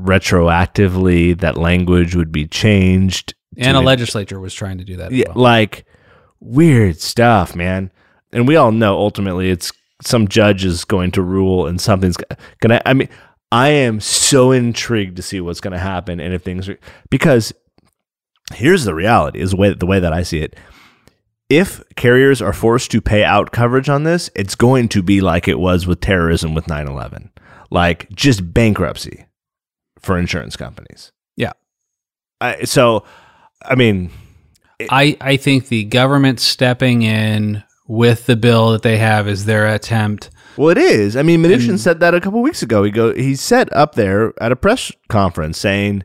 retroactively 0.00 1.38
that 1.38 1.58
language 1.58 2.14
would 2.14 2.32
be 2.32 2.46
changed. 2.46 3.34
And 3.58 3.76
a 3.76 3.80
legislature 3.80 4.40
was 4.40 4.54
trying 4.54 4.78
to 4.78 4.84
do 4.84 4.96
that. 4.96 5.12
yeah, 5.12 5.26
well. 5.34 5.42
like 5.42 5.84
weird 6.40 6.98
stuff, 6.98 7.54
man. 7.54 7.92
And 8.32 8.48
we 8.48 8.56
all 8.56 8.72
know 8.72 8.96
ultimately 8.96 9.50
it's 9.50 9.70
some 10.02 10.28
judge 10.28 10.64
is 10.64 10.86
going 10.86 11.10
to 11.10 11.22
rule 11.22 11.66
and 11.66 11.78
something's 11.78 12.16
gonna. 12.62 12.80
I 12.86 12.94
mean, 12.94 13.10
I 13.50 13.68
am 13.68 14.00
so 14.00 14.52
intrigued 14.52 15.16
to 15.16 15.22
see 15.22 15.40
what's 15.40 15.60
going 15.60 15.72
to 15.72 15.78
happen 15.78 16.20
and 16.20 16.34
if 16.34 16.42
things 16.42 16.68
are 16.68 16.78
because 17.10 17.52
here's 18.52 18.84
the 18.84 18.94
reality 18.94 19.40
is 19.40 19.50
the 19.52 19.56
way 19.56 19.74
the 19.74 19.86
way 19.86 20.00
that 20.00 20.12
I 20.12 20.22
see 20.22 20.40
it. 20.40 20.56
If 21.48 21.82
carriers 21.96 22.42
are 22.42 22.52
forced 22.52 22.90
to 22.90 23.00
pay 23.00 23.24
out 23.24 23.52
coverage 23.52 23.88
on 23.88 24.02
this, 24.02 24.28
it's 24.36 24.54
going 24.54 24.90
to 24.90 25.02
be 25.02 25.22
like 25.22 25.48
it 25.48 25.58
was 25.58 25.86
with 25.86 26.00
terrorism 26.00 26.54
with 26.54 26.66
9/11. 26.66 27.30
Like 27.70 28.10
just 28.10 28.52
bankruptcy 28.52 29.26
for 29.98 30.18
insurance 30.18 30.56
companies. 30.56 31.12
Yeah. 31.36 31.52
I, 32.40 32.64
so 32.64 33.04
I 33.62 33.74
mean, 33.74 34.10
I, 34.90 35.16
I 35.20 35.36
think 35.36 35.68
the 35.68 35.84
government 35.84 36.40
stepping 36.40 37.02
in 37.02 37.64
with 37.86 38.26
the 38.26 38.36
bill 38.36 38.72
that 38.72 38.82
they 38.82 38.98
have 38.98 39.26
is 39.26 39.44
their 39.44 39.66
attempt. 39.66 40.30
Well, 40.58 40.70
it 40.70 40.78
is. 40.78 41.16
I 41.16 41.22
mean, 41.22 41.40
Mnuchin 41.40 41.78
said 41.78 42.00
that 42.00 42.14
a 42.14 42.20
couple 42.20 42.42
weeks 42.42 42.62
ago. 42.62 42.82
He 42.82 42.90
go 42.90 43.14
he 43.14 43.36
said 43.36 43.72
up 43.72 43.94
there 43.94 44.34
at 44.42 44.50
a 44.50 44.56
press 44.56 44.90
conference 45.08 45.56
saying 45.56 46.02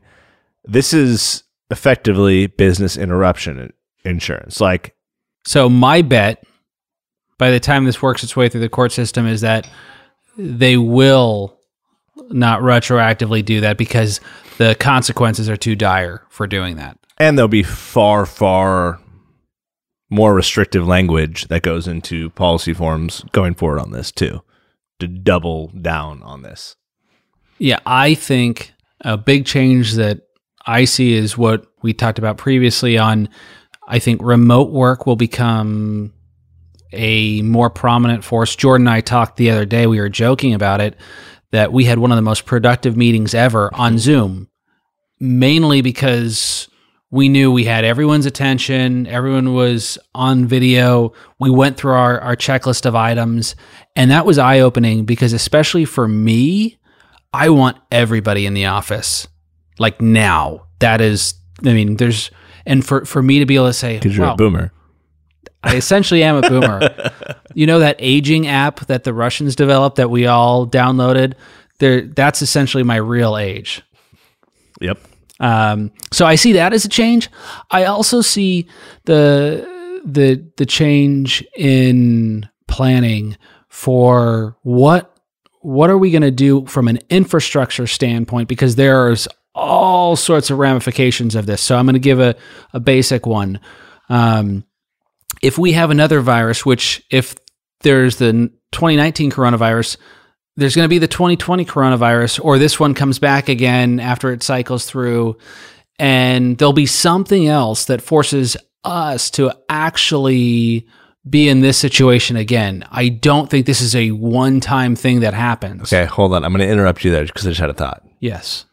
this 0.64 0.94
is 0.94 1.44
effectively 1.72 2.48
business 2.48 2.96
interruption 2.96 3.74
insurance. 4.06 4.62
Like, 4.62 4.96
So 5.44 5.70
my 5.70 6.04
bet, 6.04 6.44
by 7.38 7.50
the 7.50 7.60
time 7.60 7.86
this 7.86 8.02
works 8.02 8.24
its 8.24 8.36
way 8.36 8.48
through 8.48 8.62
the 8.62 8.70
court 8.70 8.92
system, 8.92 9.26
is 9.28 9.42
that 9.42 9.68
they 10.38 10.78
will 10.78 11.58
not 12.30 12.62
retroactively 12.62 13.44
do 13.44 13.62
that 13.62 13.78
because 13.78 14.22
the 14.60 14.76
consequences 14.76 15.50
are 15.50 15.58
too 15.58 15.76
dire 15.76 16.26
for 16.30 16.46
doing 16.46 16.78
that. 16.78 16.98
And 17.18 17.38
they'll 17.38 17.48
be 17.48 17.64
far, 17.64 18.26
far 18.26 19.00
more 20.13 20.34
restrictive 20.34 20.88
language 20.88 21.48
that 21.48 21.63
goes 21.63 21.88
into 21.88 22.29
policy 22.32 22.74
forms 22.74 23.24
going 23.32 23.55
forward 23.55 23.79
on 23.79 23.91
this 23.91 24.12
too, 24.12 24.41
to 25.00 25.08
double 25.08 25.70
down 25.70 26.22
on 26.22 26.43
this. 26.43 26.75
Yeah, 27.58 27.79
I 27.86 28.13
think 28.13 28.74
a 29.01 29.17
big 29.17 29.46
change 29.46 29.93
that 29.93 30.22
I 30.65 30.86
see 30.86 31.13
is 31.13 31.38
what 31.38 31.65
we 31.82 31.93
talked 31.93 32.20
about 32.20 32.38
previously 32.38 32.98
on 32.98 33.27
I 33.88 34.00
think 34.00 34.22
remote 34.24 34.72
work 34.72 35.05
will 35.05 35.17
become 35.17 36.13
a 36.93 37.41
more 37.41 37.70
prominent 37.70 38.24
force. 38.24 38.55
Jordan 38.55 38.88
and 38.88 38.96
I 38.96 39.01
talked 39.01 39.38
the 39.38 39.50
other 39.50 39.65
day, 39.65 39.88
we 39.88 40.00
were 40.00 40.10
joking 40.10 40.53
about 40.53 40.79
it, 40.79 40.96
that 41.51 41.74
we 41.74 41.86
had 41.86 42.00
one 42.00 42.12
of 42.12 42.15
the 42.15 42.22
most 42.22 42.46
productive 42.46 42.96
meetings 42.96 43.34
ever 43.34 43.74
on 43.74 43.98
Zoom, 43.98 44.48
mainly 45.20 45.82
because 45.82 46.70
we 47.13 47.29
knew 47.29 47.51
we 47.51 47.63
had 47.63 47.86
everyone's 47.86 48.25
attention, 48.25 49.05
everyone 49.05 49.53
was 49.53 50.00
on 50.15 50.48
video. 50.48 51.13
We 51.39 51.51
went 51.51 51.77
through 51.77 51.91
our, 51.91 52.20
our 52.20 52.36
checklist 52.36 52.88
of 52.88 52.96
items, 52.96 53.55
and 53.96 54.10
that 54.10 54.25
was 54.25 54.39
eye 54.39 54.62
opening 54.62 55.05
because, 55.05 55.32
especially 55.32 55.86
for 55.86 56.08
me, 56.08 56.79
I 57.32 57.51
want 57.51 57.77
everybody 57.91 58.48
in 58.48 58.55
the 58.55 58.65
office 58.65 59.27
like 59.77 60.01
now. 60.01 60.65
That 60.79 61.01
is, 61.01 61.36
I 61.63 61.74
mean, 61.74 61.98
there's, 61.98 62.32
and 62.65 62.84
for, 62.84 63.05
for 63.05 63.22
me 63.22 63.38
to 63.38 63.46
be 63.46 63.58
able 63.58 63.67
to 63.67 63.74
say, 63.74 64.00
Because 64.00 64.17
you're 64.17 64.25
wow, 64.25 64.34
a 64.34 64.38
boomer. 64.38 64.72
I 65.62 65.75
essentially 65.75 66.24
am 66.24 66.43
a 66.43 66.50
boomer. 66.50 67.12
you 67.53 67.67
know 67.67 67.77
that 67.77 67.96
aging 68.00 68.48
app 68.48 68.88
that 68.88 69.03
the 69.03 69.13
Russians 69.13 69.55
developed 69.55 69.98
that 69.98 70.10
we 70.10 70.25
all 70.25 70.65
downloaded? 70.65 71.36
There, 71.77 72.01
that's 72.01 72.41
essentially 72.41 72.82
my 72.82 72.96
real 72.96 73.38
age. 73.38 73.84
Yep. 74.82 74.98
Um, 75.40 75.92
so 76.12 76.25
I 76.25 76.36
see 76.36 76.54
that 76.54 76.74
as 76.74 76.86
a 76.86 76.90
change. 76.90 77.30
I 77.72 77.86
also 77.86 78.22
see 78.22 78.68
the 79.06 79.72
the 80.06 80.46
the 80.58 80.66
change 80.66 81.44
in 81.56 82.50
planning 82.68 83.38
for 83.70 84.58
what 84.63 85.16
what 85.62 85.90
are 85.90 85.98
we 85.98 86.12
going 86.12 86.24
to 86.24 86.32
do 86.32 86.66
from 86.66 86.88
an 86.88 87.00
infrastructure 87.10 87.88
standpoint 87.88 88.50
because 88.50 88.75
there's 88.75 89.28
all 89.56 90.16
sorts 90.16 90.50
of 90.50 90.58
ramifications 90.58 91.36
of 91.36 91.46
this. 91.46 91.62
So 91.62 91.78
I'm 91.78 91.86
going 91.86 91.94
to 91.94 92.00
give 92.00 92.20
a, 92.20 92.36
a 92.74 92.80
basic 92.80 93.25
one. 93.25 93.60
Um, 94.10 94.66
if 95.42 95.58
we 95.58 95.74
have 95.74 95.90
another 95.90 96.22
virus, 96.22 96.66
which 96.66 97.04
if 97.10 97.36
there's 97.82 98.18
the 98.18 98.52
2019 98.72 99.32
coronavirus, 99.32 99.98
there's 100.56 100.76
going 100.76 100.86
to 100.86 100.90
be 100.90 101.00
the 101.00 101.08
2020 101.08 101.66
coronavirus, 101.66 102.44
or 102.44 102.58
this 102.58 102.80
one 102.80 102.94
comes 102.94 103.20
back 103.20 103.50
again 103.50 104.00
after 104.00 104.32
it 104.32 104.44
cycles 104.44 104.86
through, 104.86 105.38
and 106.00 106.58
there'll 106.58 106.74
be 106.74 106.86
something 106.86 107.48
else 107.48 107.86
that 107.86 108.02
forces 108.02 108.56
us 108.84 109.30
to 109.32 109.56
actually 109.70 110.88
be 111.28 111.48
in 111.48 111.62
this 111.62 111.78
situation 111.78 112.36
again. 112.36 112.86
I 112.92 113.10
don't 113.10 113.50
think 113.50 113.66
this 113.66 113.82
is 113.82 113.96
a 113.96 114.12
one 114.12 114.60
time 114.60 114.96
thing 114.96 115.22
that 115.22 115.34
happens. 115.34 115.94
Okay, 115.94 116.06
hold 116.06 116.34
on. 116.34 116.44
I'm 116.44 116.52
going 116.52 116.66
to 116.66 116.72
interrupt 116.72 117.04
you 117.04 117.12
there 117.12 117.26
because 117.26 117.48
I 117.48 117.52
just 117.52 117.62
had 117.62 117.70
a 117.70 117.74
thought. 117.74 118.04
Yes. 118.20 118.66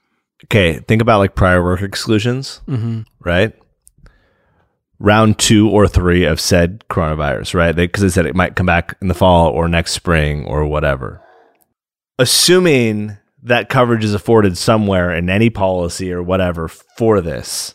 Okay, 0.45 0.81
think 0.81 1.03
about 1.03 1.19
like 1.19 1.35
prior 1.35 1.63
work 1.63 1.83
exclusions, 1.83 2.61
hmm 2.67 3.03
right? 3.21 3.55
Round 4.99 5.39
two 5.39 5.69
or 5.69 5.89
three 5.89 6.25
of 6.25 6.41
said 6.41 6.85
coronavirus, 6.91 7.55
right? 7.55 7.75
Because 7.75 8.03
they, 8.03 8.09
said 8.09 8.27
it 8.27 8.35
might 8.35 8.57
come 8.57 8.67
back 8.67 8.97
in 9.01 9.09
the 9.09 9.15
fall 9.15 9.49
or 9.49 9.69
next 9.69 9.93
spring 9.93 10.45
or 10.45 10.67
whatever. 10.67 11.23
Assuming 12.21 13.17
that 13.45 13.71
coverage 13.71 14.05
is 14.05 14.12
afforded 14.12 14.59
somewhere 14.59 15.15
in 15.15 15.31
any 15.31 15.49
policy 15.49 16.12
or 16.12 16.23
whatever 16.23 16.69
for 16.69 17.23
this, 17.23 17.75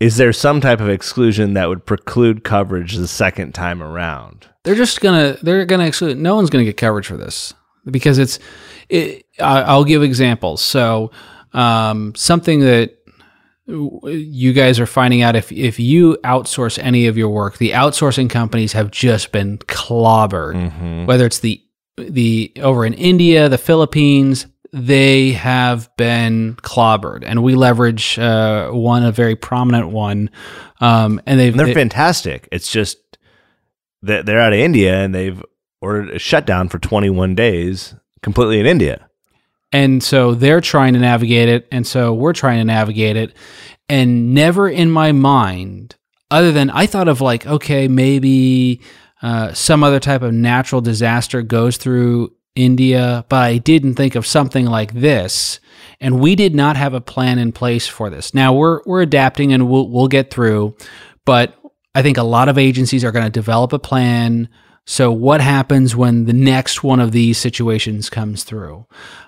is 0.00 0.16
there 0.16 0.32
some 0.32 0.60
type 0.60 0.80
of 0.80 0.88
exclusion 0.88 1.54
that 1.54 1.68
would 1.68 1.86
preclude 1.86 2.42
coverage 2.42 2.96
the 2.96 3.06
second 3.06 3.52
time 3.54 3.82
around? 3.84 4.48
They're 4.64 4.74
just 4.74 5.00
gonna 5.00 5.36
they're 5.42 5.64
gonna 5.64 5.86
exclude. 5.86 6.18
No 6.18 6.34
one's 6.34 6.50
gonna 6.50 6.64
get 6.64 6.76
coverage 6.76 7.06
for 7.06 7.16
this 7.16 7.54
because 7.88 8.18
it's. 8.18 8.40
It, 8.88 9.24
I- 9.38 9.62
I'll 9.62 9.84
give 9.84 10.02
examples. 10.02 10.60
So 10.60 11.12
um, 11.52 12.12
something 12.16 12.60
that 12.60 12.96
you 13.68 14.52
guys 14.52 14.80
are 14.80 14.86
finding 14.86 15.22
out 15.22 15.36
if 15.36 15.52
if 15.52 15.78
you 15.78 16.18
outsource 16.24 16.82
any 16.82 17.06
of 17.06 17.16
your 17.16 17.28
work, 17.30 17.58
the 17.58 17.70
outsourcing 17.70 18.28
companies 18.28 18.72
have 18.72 18.90
just 18.90 19.30
been 19.30 19.58
clobbered. 19.58 21.06
Whether 21.06 21.26
it's 21.26 21.38
the 21.38 21.62
the 22.08 22.52
over 22.60 22.84
in 22.86 22.94
India, 22.94 23.48
the 23.48 23.58
Philippines, 23.58 24.46
they 24.72 25.32
have 25.32 25.94
been 25.96 26.56
clobbered, 26.62 27.24
and 27.26 27.42
we 27.42 27.54
leverage 27.54 28.18
uh, 28.18 28.70
one 28.70 29.02
a 29.04 29.12
very 29.12 29.36
prominent 29.36 29.88
one, 29.88 30.30
um, 30.80 31.20
and 31.26 31.38
they've 31.40 31.52
And 31.52 31.60
they're 31.60 31.66
they- 31.66 31.74
fantastic. 31.74 32.48
It's 32.52 32.70
just 32.70 32.98
that 34.02 34.26
they're 34.26 34.40
out 34.40 34.52
of 34.52 34.58
India 34.58 34.96
and 34.96 35.14
they've 35.14 35.42
ordered 35.82 36.10
a 36.10 36.18
shutdown 36.18 36.68
for 36.68 36.78
21 36.78 37.34
days 37.34 37.94
completely 38.22 38.58
in 38.60 38.66
India. 38.66 39.08
And 39.72 40.02
so 40.02 40.34
they're 40.34 40.60
trying 40.60 40.94
to 40.94 40.98
navigate 41.00 41.48
it. 41.48 41.68
And 41.70 41.86
so 41.86 42.12
we're 42.14 42.32
trying 42.32 42.58
to 42.58 42.64
navigate 42.64 43.16
it. 43.16 43.34
And 43.88 44.34
never 44.34 44.68
in 44.68 44.90
my 44.90 45.12
mind, 45.12 45.96
other 46.30 46.50
than 46.52 46.70
I 46.70 46.86
thought 46.86 47.08
of 47.08 47.20
like, 47.20 47.46
okay, 47.46 47.88
maybe 47.88 48.80
uh, 49.22 49.52
some 49.52 49.84
other 49.84 50.00
type 50.00 50.22
of 50.22 50.32
natural 50.32 50.80
disaster 50.80 51.42
goes 51.42 51.76
through 51.76 52.34
India, 52.54 53.24
but 53.28 53.42
I 53.42 53.58
didn't 53.58 53.94
think 53.94 54.14
of 54.14 54.26
something 54.26 54.66
like 54.66 54.92
this. 54.94 55.60
And 56.00 56.20
we 56.20 56.34
did 56.34 56.54
not 56.54 56.76
have 56.76 56.94
a 56.94 57.00
plan 57.00 57.38
in 57.38 57.52
place 57.52 57.86
for 57.86 58.10
this. 58.10 58.34
Now 58.34 58.52
we're 58.52 58.80
we're 58.86 59.02
adapting 59.02 59.52
and 59.52 59.68
we'll 59.68 59.88
we'll 59.88 60.08
get 60.08 60.30
through, 60.30 60.76
but 61.24 61.54
I 61.94 62.02
think 62.02 62.16
a 62.16 62.22
lot 62.22 62.48
of 62.48 62.58
agencies 62.58 63.04
are 63.04 63.12
going 63.12 63.24
to 63.24 63.30
develop 63.30 63.72
a 63.72 63.78
plan. 63.78 64.48
So 64.86 65.12
what 65.12 65.40
happens 65.40 65.94
when 65.94 66.24
the 66.24 66.32
next 66.32 66.82
one 66.82 67.00
of 67.00 67.12
these 67.12 67.38
situations 67.38 68.10
comes 68.10 68.44
through? 68.44 68.86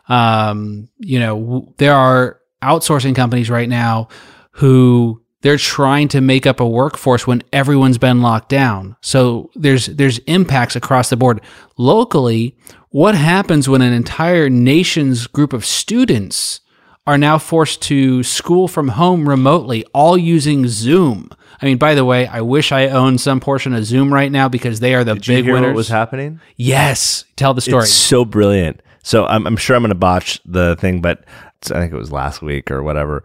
Um, 0.08 0.88
you 0.98 1.20
know, 1.20 1.38
w- 1.38 1.74
there 1.76 1.94
are 1.94 2.40
outsourcing 2.62 3.14
companies 3.14 3.50
right 3.50 3.68
now 3.68 4.08
who 4.52 5.21
they're 5.42 5.58
trying 5.58 6.08
to 6.08 6.20
make 6.20 6.46
up 6.46 6.60
a 6.60 6.66
workforce 6.68 7.26
when 7.26 7.42
everyone's 7.52 7.98
been 7.98 8.22
locked 8.22 8.48
down. 8.48 8.96
So 9.00 9.50
there's 9.54 9.86
there's 9.86 10.18
impacts 10.20 10.74
across 10.76 11.10
the 11.10 11.16
board. 11.16 11.40
Locally, 11.76 12.56
what 12.90 13.14
happens 13.14 13.68
when 13.68 13.82
an 13.82 13.92
entire 13.92 14.48
nation's 14.48 15.26
group 15.26 15.52
of 15.52 15.64
students 15.64 16.60
are 17.06 17.18
now 17.18 17.36
forced 17.36 17.82
to 17.82 18.22
school 18.22 18.68
from 18.68 18.88
home 18.88 19.28
remotely, 19.28 19.84
all 19.92 20.16
using 20.16 20.68
Zoom? 20.68 21.28
I 21.60 21.66
mean, 21.66 21.78
by 21.78 21.94
the 21.94 22.04
way, 22.04 22.26
I 22.26 22.40
wish 22.40 22.70
I 22.72 22.88
owned 22.88 23.20
some 23.20 23.40
portion 23.40 23.72
of 23.74 23.84
Zoom 23.84 24.12
right 24.12 24.30
now 24.30 24.48
because 24.48 24.80
they 24.80 24.94
are 24.94 25.04
the 25.04 25.14
Did 25.14 25.26
you 25.28 25.36
big 25.36 25.44
hear 25.44 25.54
winners. 25.54 25.68
what 25.68 25.76
was 25.76 25.88
happening? 25.88 26.40
yes, 26.56 27.24
tell 27.36 27.54
the 27.54 27.60
story. 27.60 27.84
It's 27.84 27.92
so 27.92 28.24
brilliant. 28.24 28.80
So 29.04 29.26
I'm, 29.26 29.46
I'm 29.46 29.56
sure 29.56 29.74
I'm 29.74 29.82
going 29.82 29.88
to 29.90 29.94
botch 29.96 30.40
the 30.44 30.76
thing, 30.76 31.00
but 31.00 31.24
I 31.66 31.80
think 31.80 31.92
it 31.92 31.96
was 31.96 32.12
last 32.12 32.42
week 32.42 32.70
or 32.70 32.82
whatever. 32.82 33.24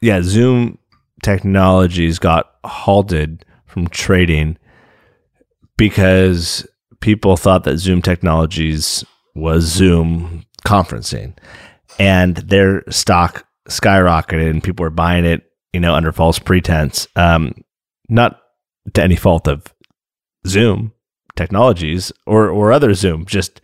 Yeah, 0.00 0.20
Zoom 0.22 0.78
technologies 1.22 2.18
got 2.18 2.54
halted 2.64 3.44
from 3.66 3.88
trading 3.88 4.56
because 5.76 6.66
people 7.00 7.36
thought 7.36 7.64
that 7.64 7.78
Zoom 7.78 8.02
technologies 8.02 9.04
was 9.34 9.64
Zoom 9.64 10.44
conferencing, 10.66 11.36
and 11.98 12.36
their 12.36 12.82
stock 12.90 13.46
skyrocketed, 13.68 14.50
and 14.50 14.62
people 14.62 14.82
were 14.82 14.90
buying 14.90 15.24
it, 15.24 15.44
you 15.72 15.80
know, 15.80 15.94
under 15.94 16.12
false 16.12 16.38
pretense. 16.38 17.06
Um, 17.16 17.54
not 18.08 18.40
to 18.94 19.02
any 19.02 19.16
fault 19.16 19.46
of 19.46 19.72
Zoom 20.46 20.92
technologies 21.36 22.12
or 22.26 22.48
or 22.48 22.72
other 22.72 22.94
Zoom, 22.94 23.26
just 23.26 23.60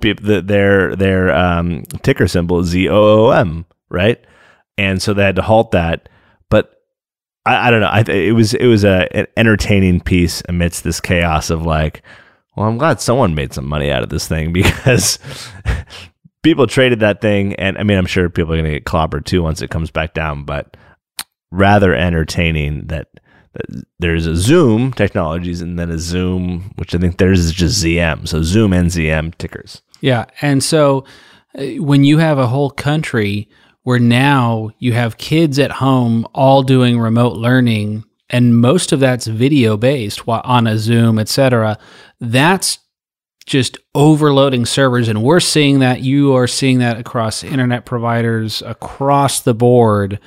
the, 0.00 0.42
their 0.44 0.94
their 0.94 1.34
um, 1.34 1.82
ticker 2.02 2.28
symbol 2.28 2.60
is 2.60 2.68
Z 2.68 2.88
O 2.88 3.26
O 3.26 3.30
M, 3.30 3.64
right? 3.88 4.22
And 4.76 5.00
so 5.00 5.14
they 5.14 5.24
had 5.24 5.36
to 5.36 5.42
halt 5.42 5.70
that. 5.72 6.08
I, 7.46 7.68
I 7.68 7.70
don't 7.70 7.80
know. 7.80 7.86
I 7.88 8.00
it 8.00 8.34
was 8.34 8.54
it 8.54 8.66
was 8.66 8.84
a 8.84 9.14
an 9.16 9.26
entertaining 9.36 10.00
piece 10.00 10.42
amidst 10.48 10.84
this 10.84 11.00
chaos 11.00 11.50
of 11.50 11.62
like, 11.62 12.02
well, 12.56 12.68
I'm 12.68 12.78
glad 12.78 13.00
someone 13.00 13.34
made 13.34 13.52
some 13.52 13.66
money 13.66 13.90
out 13.90 14.02
of 14.02 14.08
this 14.08 14.26
thing 14.28 14.52
because 14.52 15.18
people 16.42 16.66
traded 16.66 17.00
that 17.00 17.20
thing, 17.20 17.54
and 17.54 17.78
I 17.78 17.82
mean, 17.82 17.98
I'm 17.98 18.06
sure 18.06 18.28
people 18.30 18.52
are 18.52 18.56
going 18.56 18.70
to 18.70 18.78
get 18.78 18.84
clobbered 18.84 19.24
too 19.24 19.42
once 19.42 19.62
it 19.62 19.70
comes 19.70 19.90
back 19.90 20.14
down. 20.14 20.44
But 20.44 20.76
rather 21.50 21.94
entertaining 21.94 22.86
that. 22.86 23.08
that 23.54 23.84
There's 23.98 24.26
a 24.26 24.36
Zoom 24.36 24.92
technologies 24.92 25.60
and 25.60 25.78
then 25.78 25.90
a 25.90 25.98
Zoom, 25.98 26.72
which 26.76 26.94
I 26.94 26.98
think 26.98 27.18
theirs 27.18 27.40
is 27.40 27.52
just 27.52 27.82
ZM. 27.82 28.26
So 28.26 28.42
Zoom 28.42 28.72
and 28.72 28.90
ZM 28.90 29.36
tickers. 29.36 29.82
Yeah. 30.00 30.26
And 30.42 30.62
so 30.62 31.04
uh, 31.56 31.64
when 31.82 32.04
you 32.04 32.18
have 32.18 32.38
a 32.38 32.48
whole 32.48 32.70
country 32.70 33.48
where 33.84 33.98
now 33.98 34.70
you 34.78 34.92
have 34.92 35.16
kids 35.16 35.58
at 35.58 35.70
home 35.70 36.26
all 36.34 36.62
doing 36.62 36.98
remote 36.98 37.36
learning 37.36 38.04
and 38.30 38.58
most 38.58 38.92
of 38.92 39.00
that's 39.00 39.26
video 39.26 39.76
based 39.76 40.22
on 40.26 40.66
a 40.66 40.78
Zoom, 40.78 41.18
etc. 41.18 41.78
that's 42.20 42.78
just 43.46 43.76
overloading 43.94 44.64
servers. 44.64 45.08
And 45.08 45.22
we're 45.22 45.40
seeing 45.40 45.80
that. 45.80 46.00
You 46.00 46.34
are 46.34 46.46
seeing 46.46 46.78
that 46.78 46.98
across 46.98 47.44
internet 47.44 47.84
providers 47.84 48.62
across 48.62 49.40
the 49.40 49.54
board. 49.54 50.18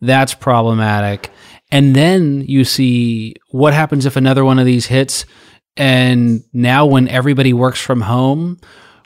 That's 0.00 0.34
problematic. 0.34 1.30
And 1.70 1.96
then 1.96 2.42
you 2.42 2.64
see 2.64 3.34
what 3.50 3.72
happens 3.72 4.06
if 4.06 4.16
another 4.16 4.44
one 4.44 4.58
of 4.58 4.66
these 4.66 4.86
hits. 4.86 5.24
And 5.78 6.44
now, 6.52 6.86
when 6.86 7.08
everybody 7.08 7.52
works 7.52 7.80
from 7.80 8.02
home, 8.02 8.58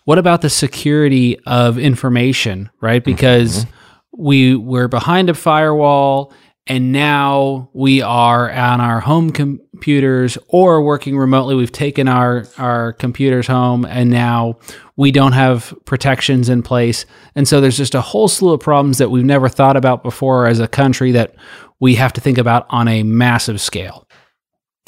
what 0.04 0.18
about 0.18 0.42
the 0.42 0.50
security 0.50 1.38
of 1.46 1.78
information, 1.78 2.70
right? 2.80 3.02
Mm-hmm. 3.02 3.10
Because 3.10 3.64
mm-hmm. 3.64 3.76
We 4.12 4.56
we're 4.56 4.88
behind 4.88 5.30
a 5.30 5.34
firewall 5.34 6.32
and 6.66 6.92
now 6.92 7.68
we 7.72 8.00
are 8.00 8.50
on 8.50 8.80
our 8.80 9.00
home 9.00 9.30
computers 9.30 10.38
or 10.48 10.82
working 10.82 11.16
remotely. 11.16 11.54
We've 11.54 11.72
taken 11.72 12.06
our 12.06 12.46
our 12.58 12.92
computers 12.92 13.46
home 13.46 13.84
and 13.84 14.10
now 14.10 14.58
we 14.96 15.10
don't 15.10 15.32
have 15.32 15.74
protections 15.84 16.48
in 16.48 16.62
place. 16.62 17.06
And 17.34 17.48
so 17.48 17.60
there's 17.60 17.76
just 17.76 17.94
a 17.94 18.00
whole 18.00 18.28
slew 18.28 18.52
of 18.52 18.60
problems 18.60 18.98
that 18.98 19.10
we've 19.10 19.24
never 19.24 19.48
thought 19.48 19.76
about 19.76 20.02
before 20.02 20.46
as 20.46 20.60
a 20.60 20.68
country 20.68 21.12
that 21.12 21.34
we 21.80 21.94
have 21.94 22.12
to 22.12 22.20
think 22.20 22.38
about 22.38 22.66
on 22.68 22.86
a 22.86 23.02
massive 23.02 23.60
scale. 23.60 24.06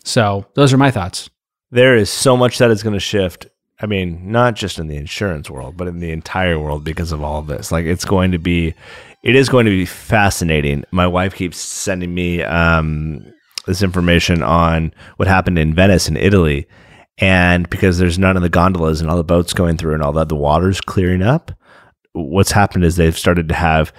So 0.05 0.47
those 0.55 0.73
are 0.73 0.79
my 0.79 0.91
thoughts. 0.91 1.31
There 1.71 1.97
is 1.97 2.11
so 2.11 2.37
much 2.37 2.59
that 2.59 2.71
is 2.71 2.83
going 2.83 2.93
to 2.93 3.01
shift. 3.01 3.49
I 3.83 3.87
mean, 3.87 4.31
not 4.31 4.55
just 4.55 4.79
in 4.79 4.87
the 4.87 4.97
insurance 4.97 5.51
world, 5.51 5.77
but 5.77 5.89
in 5.89 5.99
the 5.99 6.13
entire 6.13 6.59
world 6.59 6.85
because 6.85 7.11
of 7.11 7.23
all 7.23 7.41
of 7.41 7.49
this. 7.49 7.73
Like, 7.73 7.85
it's 7.85 8.05
going 8.05 8.31
to 8.31 8.39
be, 8.39 8.75
it 9.25 9.35
is 9.35 9.49
going 9.49 9.67
to 9.67 9.71
be 9.71 9.85
fascinating. 9.85 10.85
My 10.93 11.07
wife 11.07 11.35
keeps 11.35 11.59
sending 11.59 12.15
me 12.15 12.43
um, 12.43 13.33
this 13.67 13.83
information 13.83 14.43
on 14.43 14.95
what 15.17 15.27
happened 15.27 15.59
in 15.59 15.75
Venice 15.75 16.09
in 16.09 16.17
Italy. 16.17 16.69
And 17.19 17.69
because 17.71 17.99
there's 17.99 18.21
none 18.21 18.37
of 18.37 18.43
the 18.43 18.49
gondolas 18.49 19.01
and 19.01 19.11
all 19.11 19.17
the 19.17 19.25
boats 19.25 19.53
going 19.53 19.77
through 19.77 19.95
and 19.95 20.03
all 20.03 20.13
that, 20.13 20.29
the 20.29 20.37
water's 20.37 20.81
clearing 20.81 21.23
up. 21.23 21.51
What's 22.13 22.53
happened 22.53 22.85
is 22.85 22.97
they've 22.97 23.19
started 23.19 23.49
to 23.49 23.55
have 23.55 23.93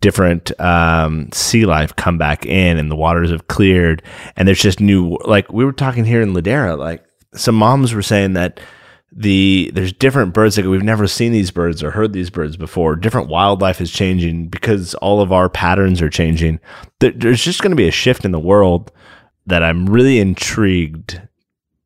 different 0.00 0.58
um, 0.60 1.30
sea 1.32 1.66
life 1.66 1.94
come 1.96 2.18
back 2.18 2.44
in 2.44 2.78
and 2.78 2.90
the 2.90 2.96
waters 2.96 3.30
have 3.30 3.48
cleared 3.48 4.02
and 4.36 4.46
there's 4.46 4.60
just 4.60 4.78
new 4.78 5.16
like 5.24 5.50
we 5.50 5.64
were 5.64 5.72
talking 5.72 6.04
here 6.04 6.20
in 6.20 6.34
ladera 6.34 6.76
like 6.76 7.02
some 7.34 7.54
moms 7.54 7.94
were 7.94 8.02
saying 8.02 8.34
that 8.34 8.60
the 9.12 9.70
there's 9.74 9.92
different 9.92 10.32
birds 10.32 10.56
like 10.56 10.66
we've 10.66 10.82
never 10.82 11.06
seen 11.08 11.32
these 11.32 11.50
birds 11.50 11.82
or 11.82 11.90
heard 11.90 12.12
these 12.12 12.30
birds 12.30 12.56
before. 12.56 12.94
Different 12.96 13.28
wildlife 13.28 13.80
is 13.80 13.90
changing 13.90 14.48
because 14.48 14.94
all 14.94 15.20
of 15.20 15.32
our 15.32 15.48
patterns 15.48 16.00
are 16.00 16.08
changing. 16.10 16.60
There- 17.00 17.10
there's 17.10 17.42
just 17.42 17.60
going 17.60 17.70
to 17.72 17.76
be 17.76 17.88
a 17.88 17.92
shift 17.92 18.24
in 18.24 18.30
the 18.30 18.38
world 18.38 18.92
that 19.46 19.62
i'm 19.64 19.86
really 19.88 20.20
intrigued 20.20 21.20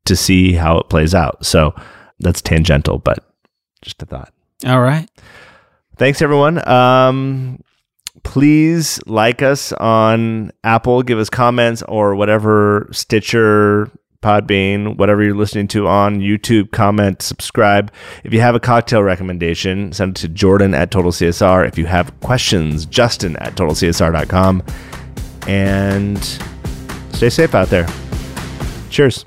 to 0.04 0.14
see 0.16 0.52
how 0.52 0.78
it 0.78 0.88
plays 0.90 1.14
out. 1.14 1.46
So 1.46 1.74
that's 2.20 2.42
tangential 2.42 2.98
but 2.98 3.18
just 3.80 4.02
a 4.02 4.06
thought. 4.06 4.32
All 4.66 4.80
right. 4.80 5.08
Thanks, 5.96 6.20
everyone. 6.20 6.66
Um, 6.68 7.60
please 8.22 9.00
like 9.06 9.42
us 9.42 9.72
on 9.72 10.50
Apple, 10.62 11.02
give 11.02 11.18
us 11.18 11.30
comments 11.30 11.82
or 11.88 12.14
whatever 12.16 12.88
Stitcher, 12.92 13.90
Podbean, 14.24 14.96
whatever 14.96 15.22
you're 15.22 15.34
listening 15.34 15.68
to 15.68 15.86
on 15.86 16.20
YouTube, 16.20 16.70
comment, 16.70 17.20
subscribe. 17.20 17.92
If 18.24 18.32
you 18.32 18.40
have 18.40 18.54
a 18.54 18.60
cocktail 18.60 19.02
recommendation, 19.02 19.92
send 19.92 20.16
it 20.16 20.20
to 20.22 20.28
Jordan 20.28 20.74
at 20.74 20.90
Total 20.90 21.12
CSR. 21.12 21.68
If 21.68 21.76
you 21.76 21.84
have 21.86 22.18
questions, 22.20 22.86
Justin 22.86 23.36
at 23.36 23.54
TotalCSR.com. 23.54 24.62
And 25.46 26.24
stay 27.12 27.28
safe 27.28 27.54
out 27.54 27.68
there. 27.68 27.86
Cheers. 28.88 29.26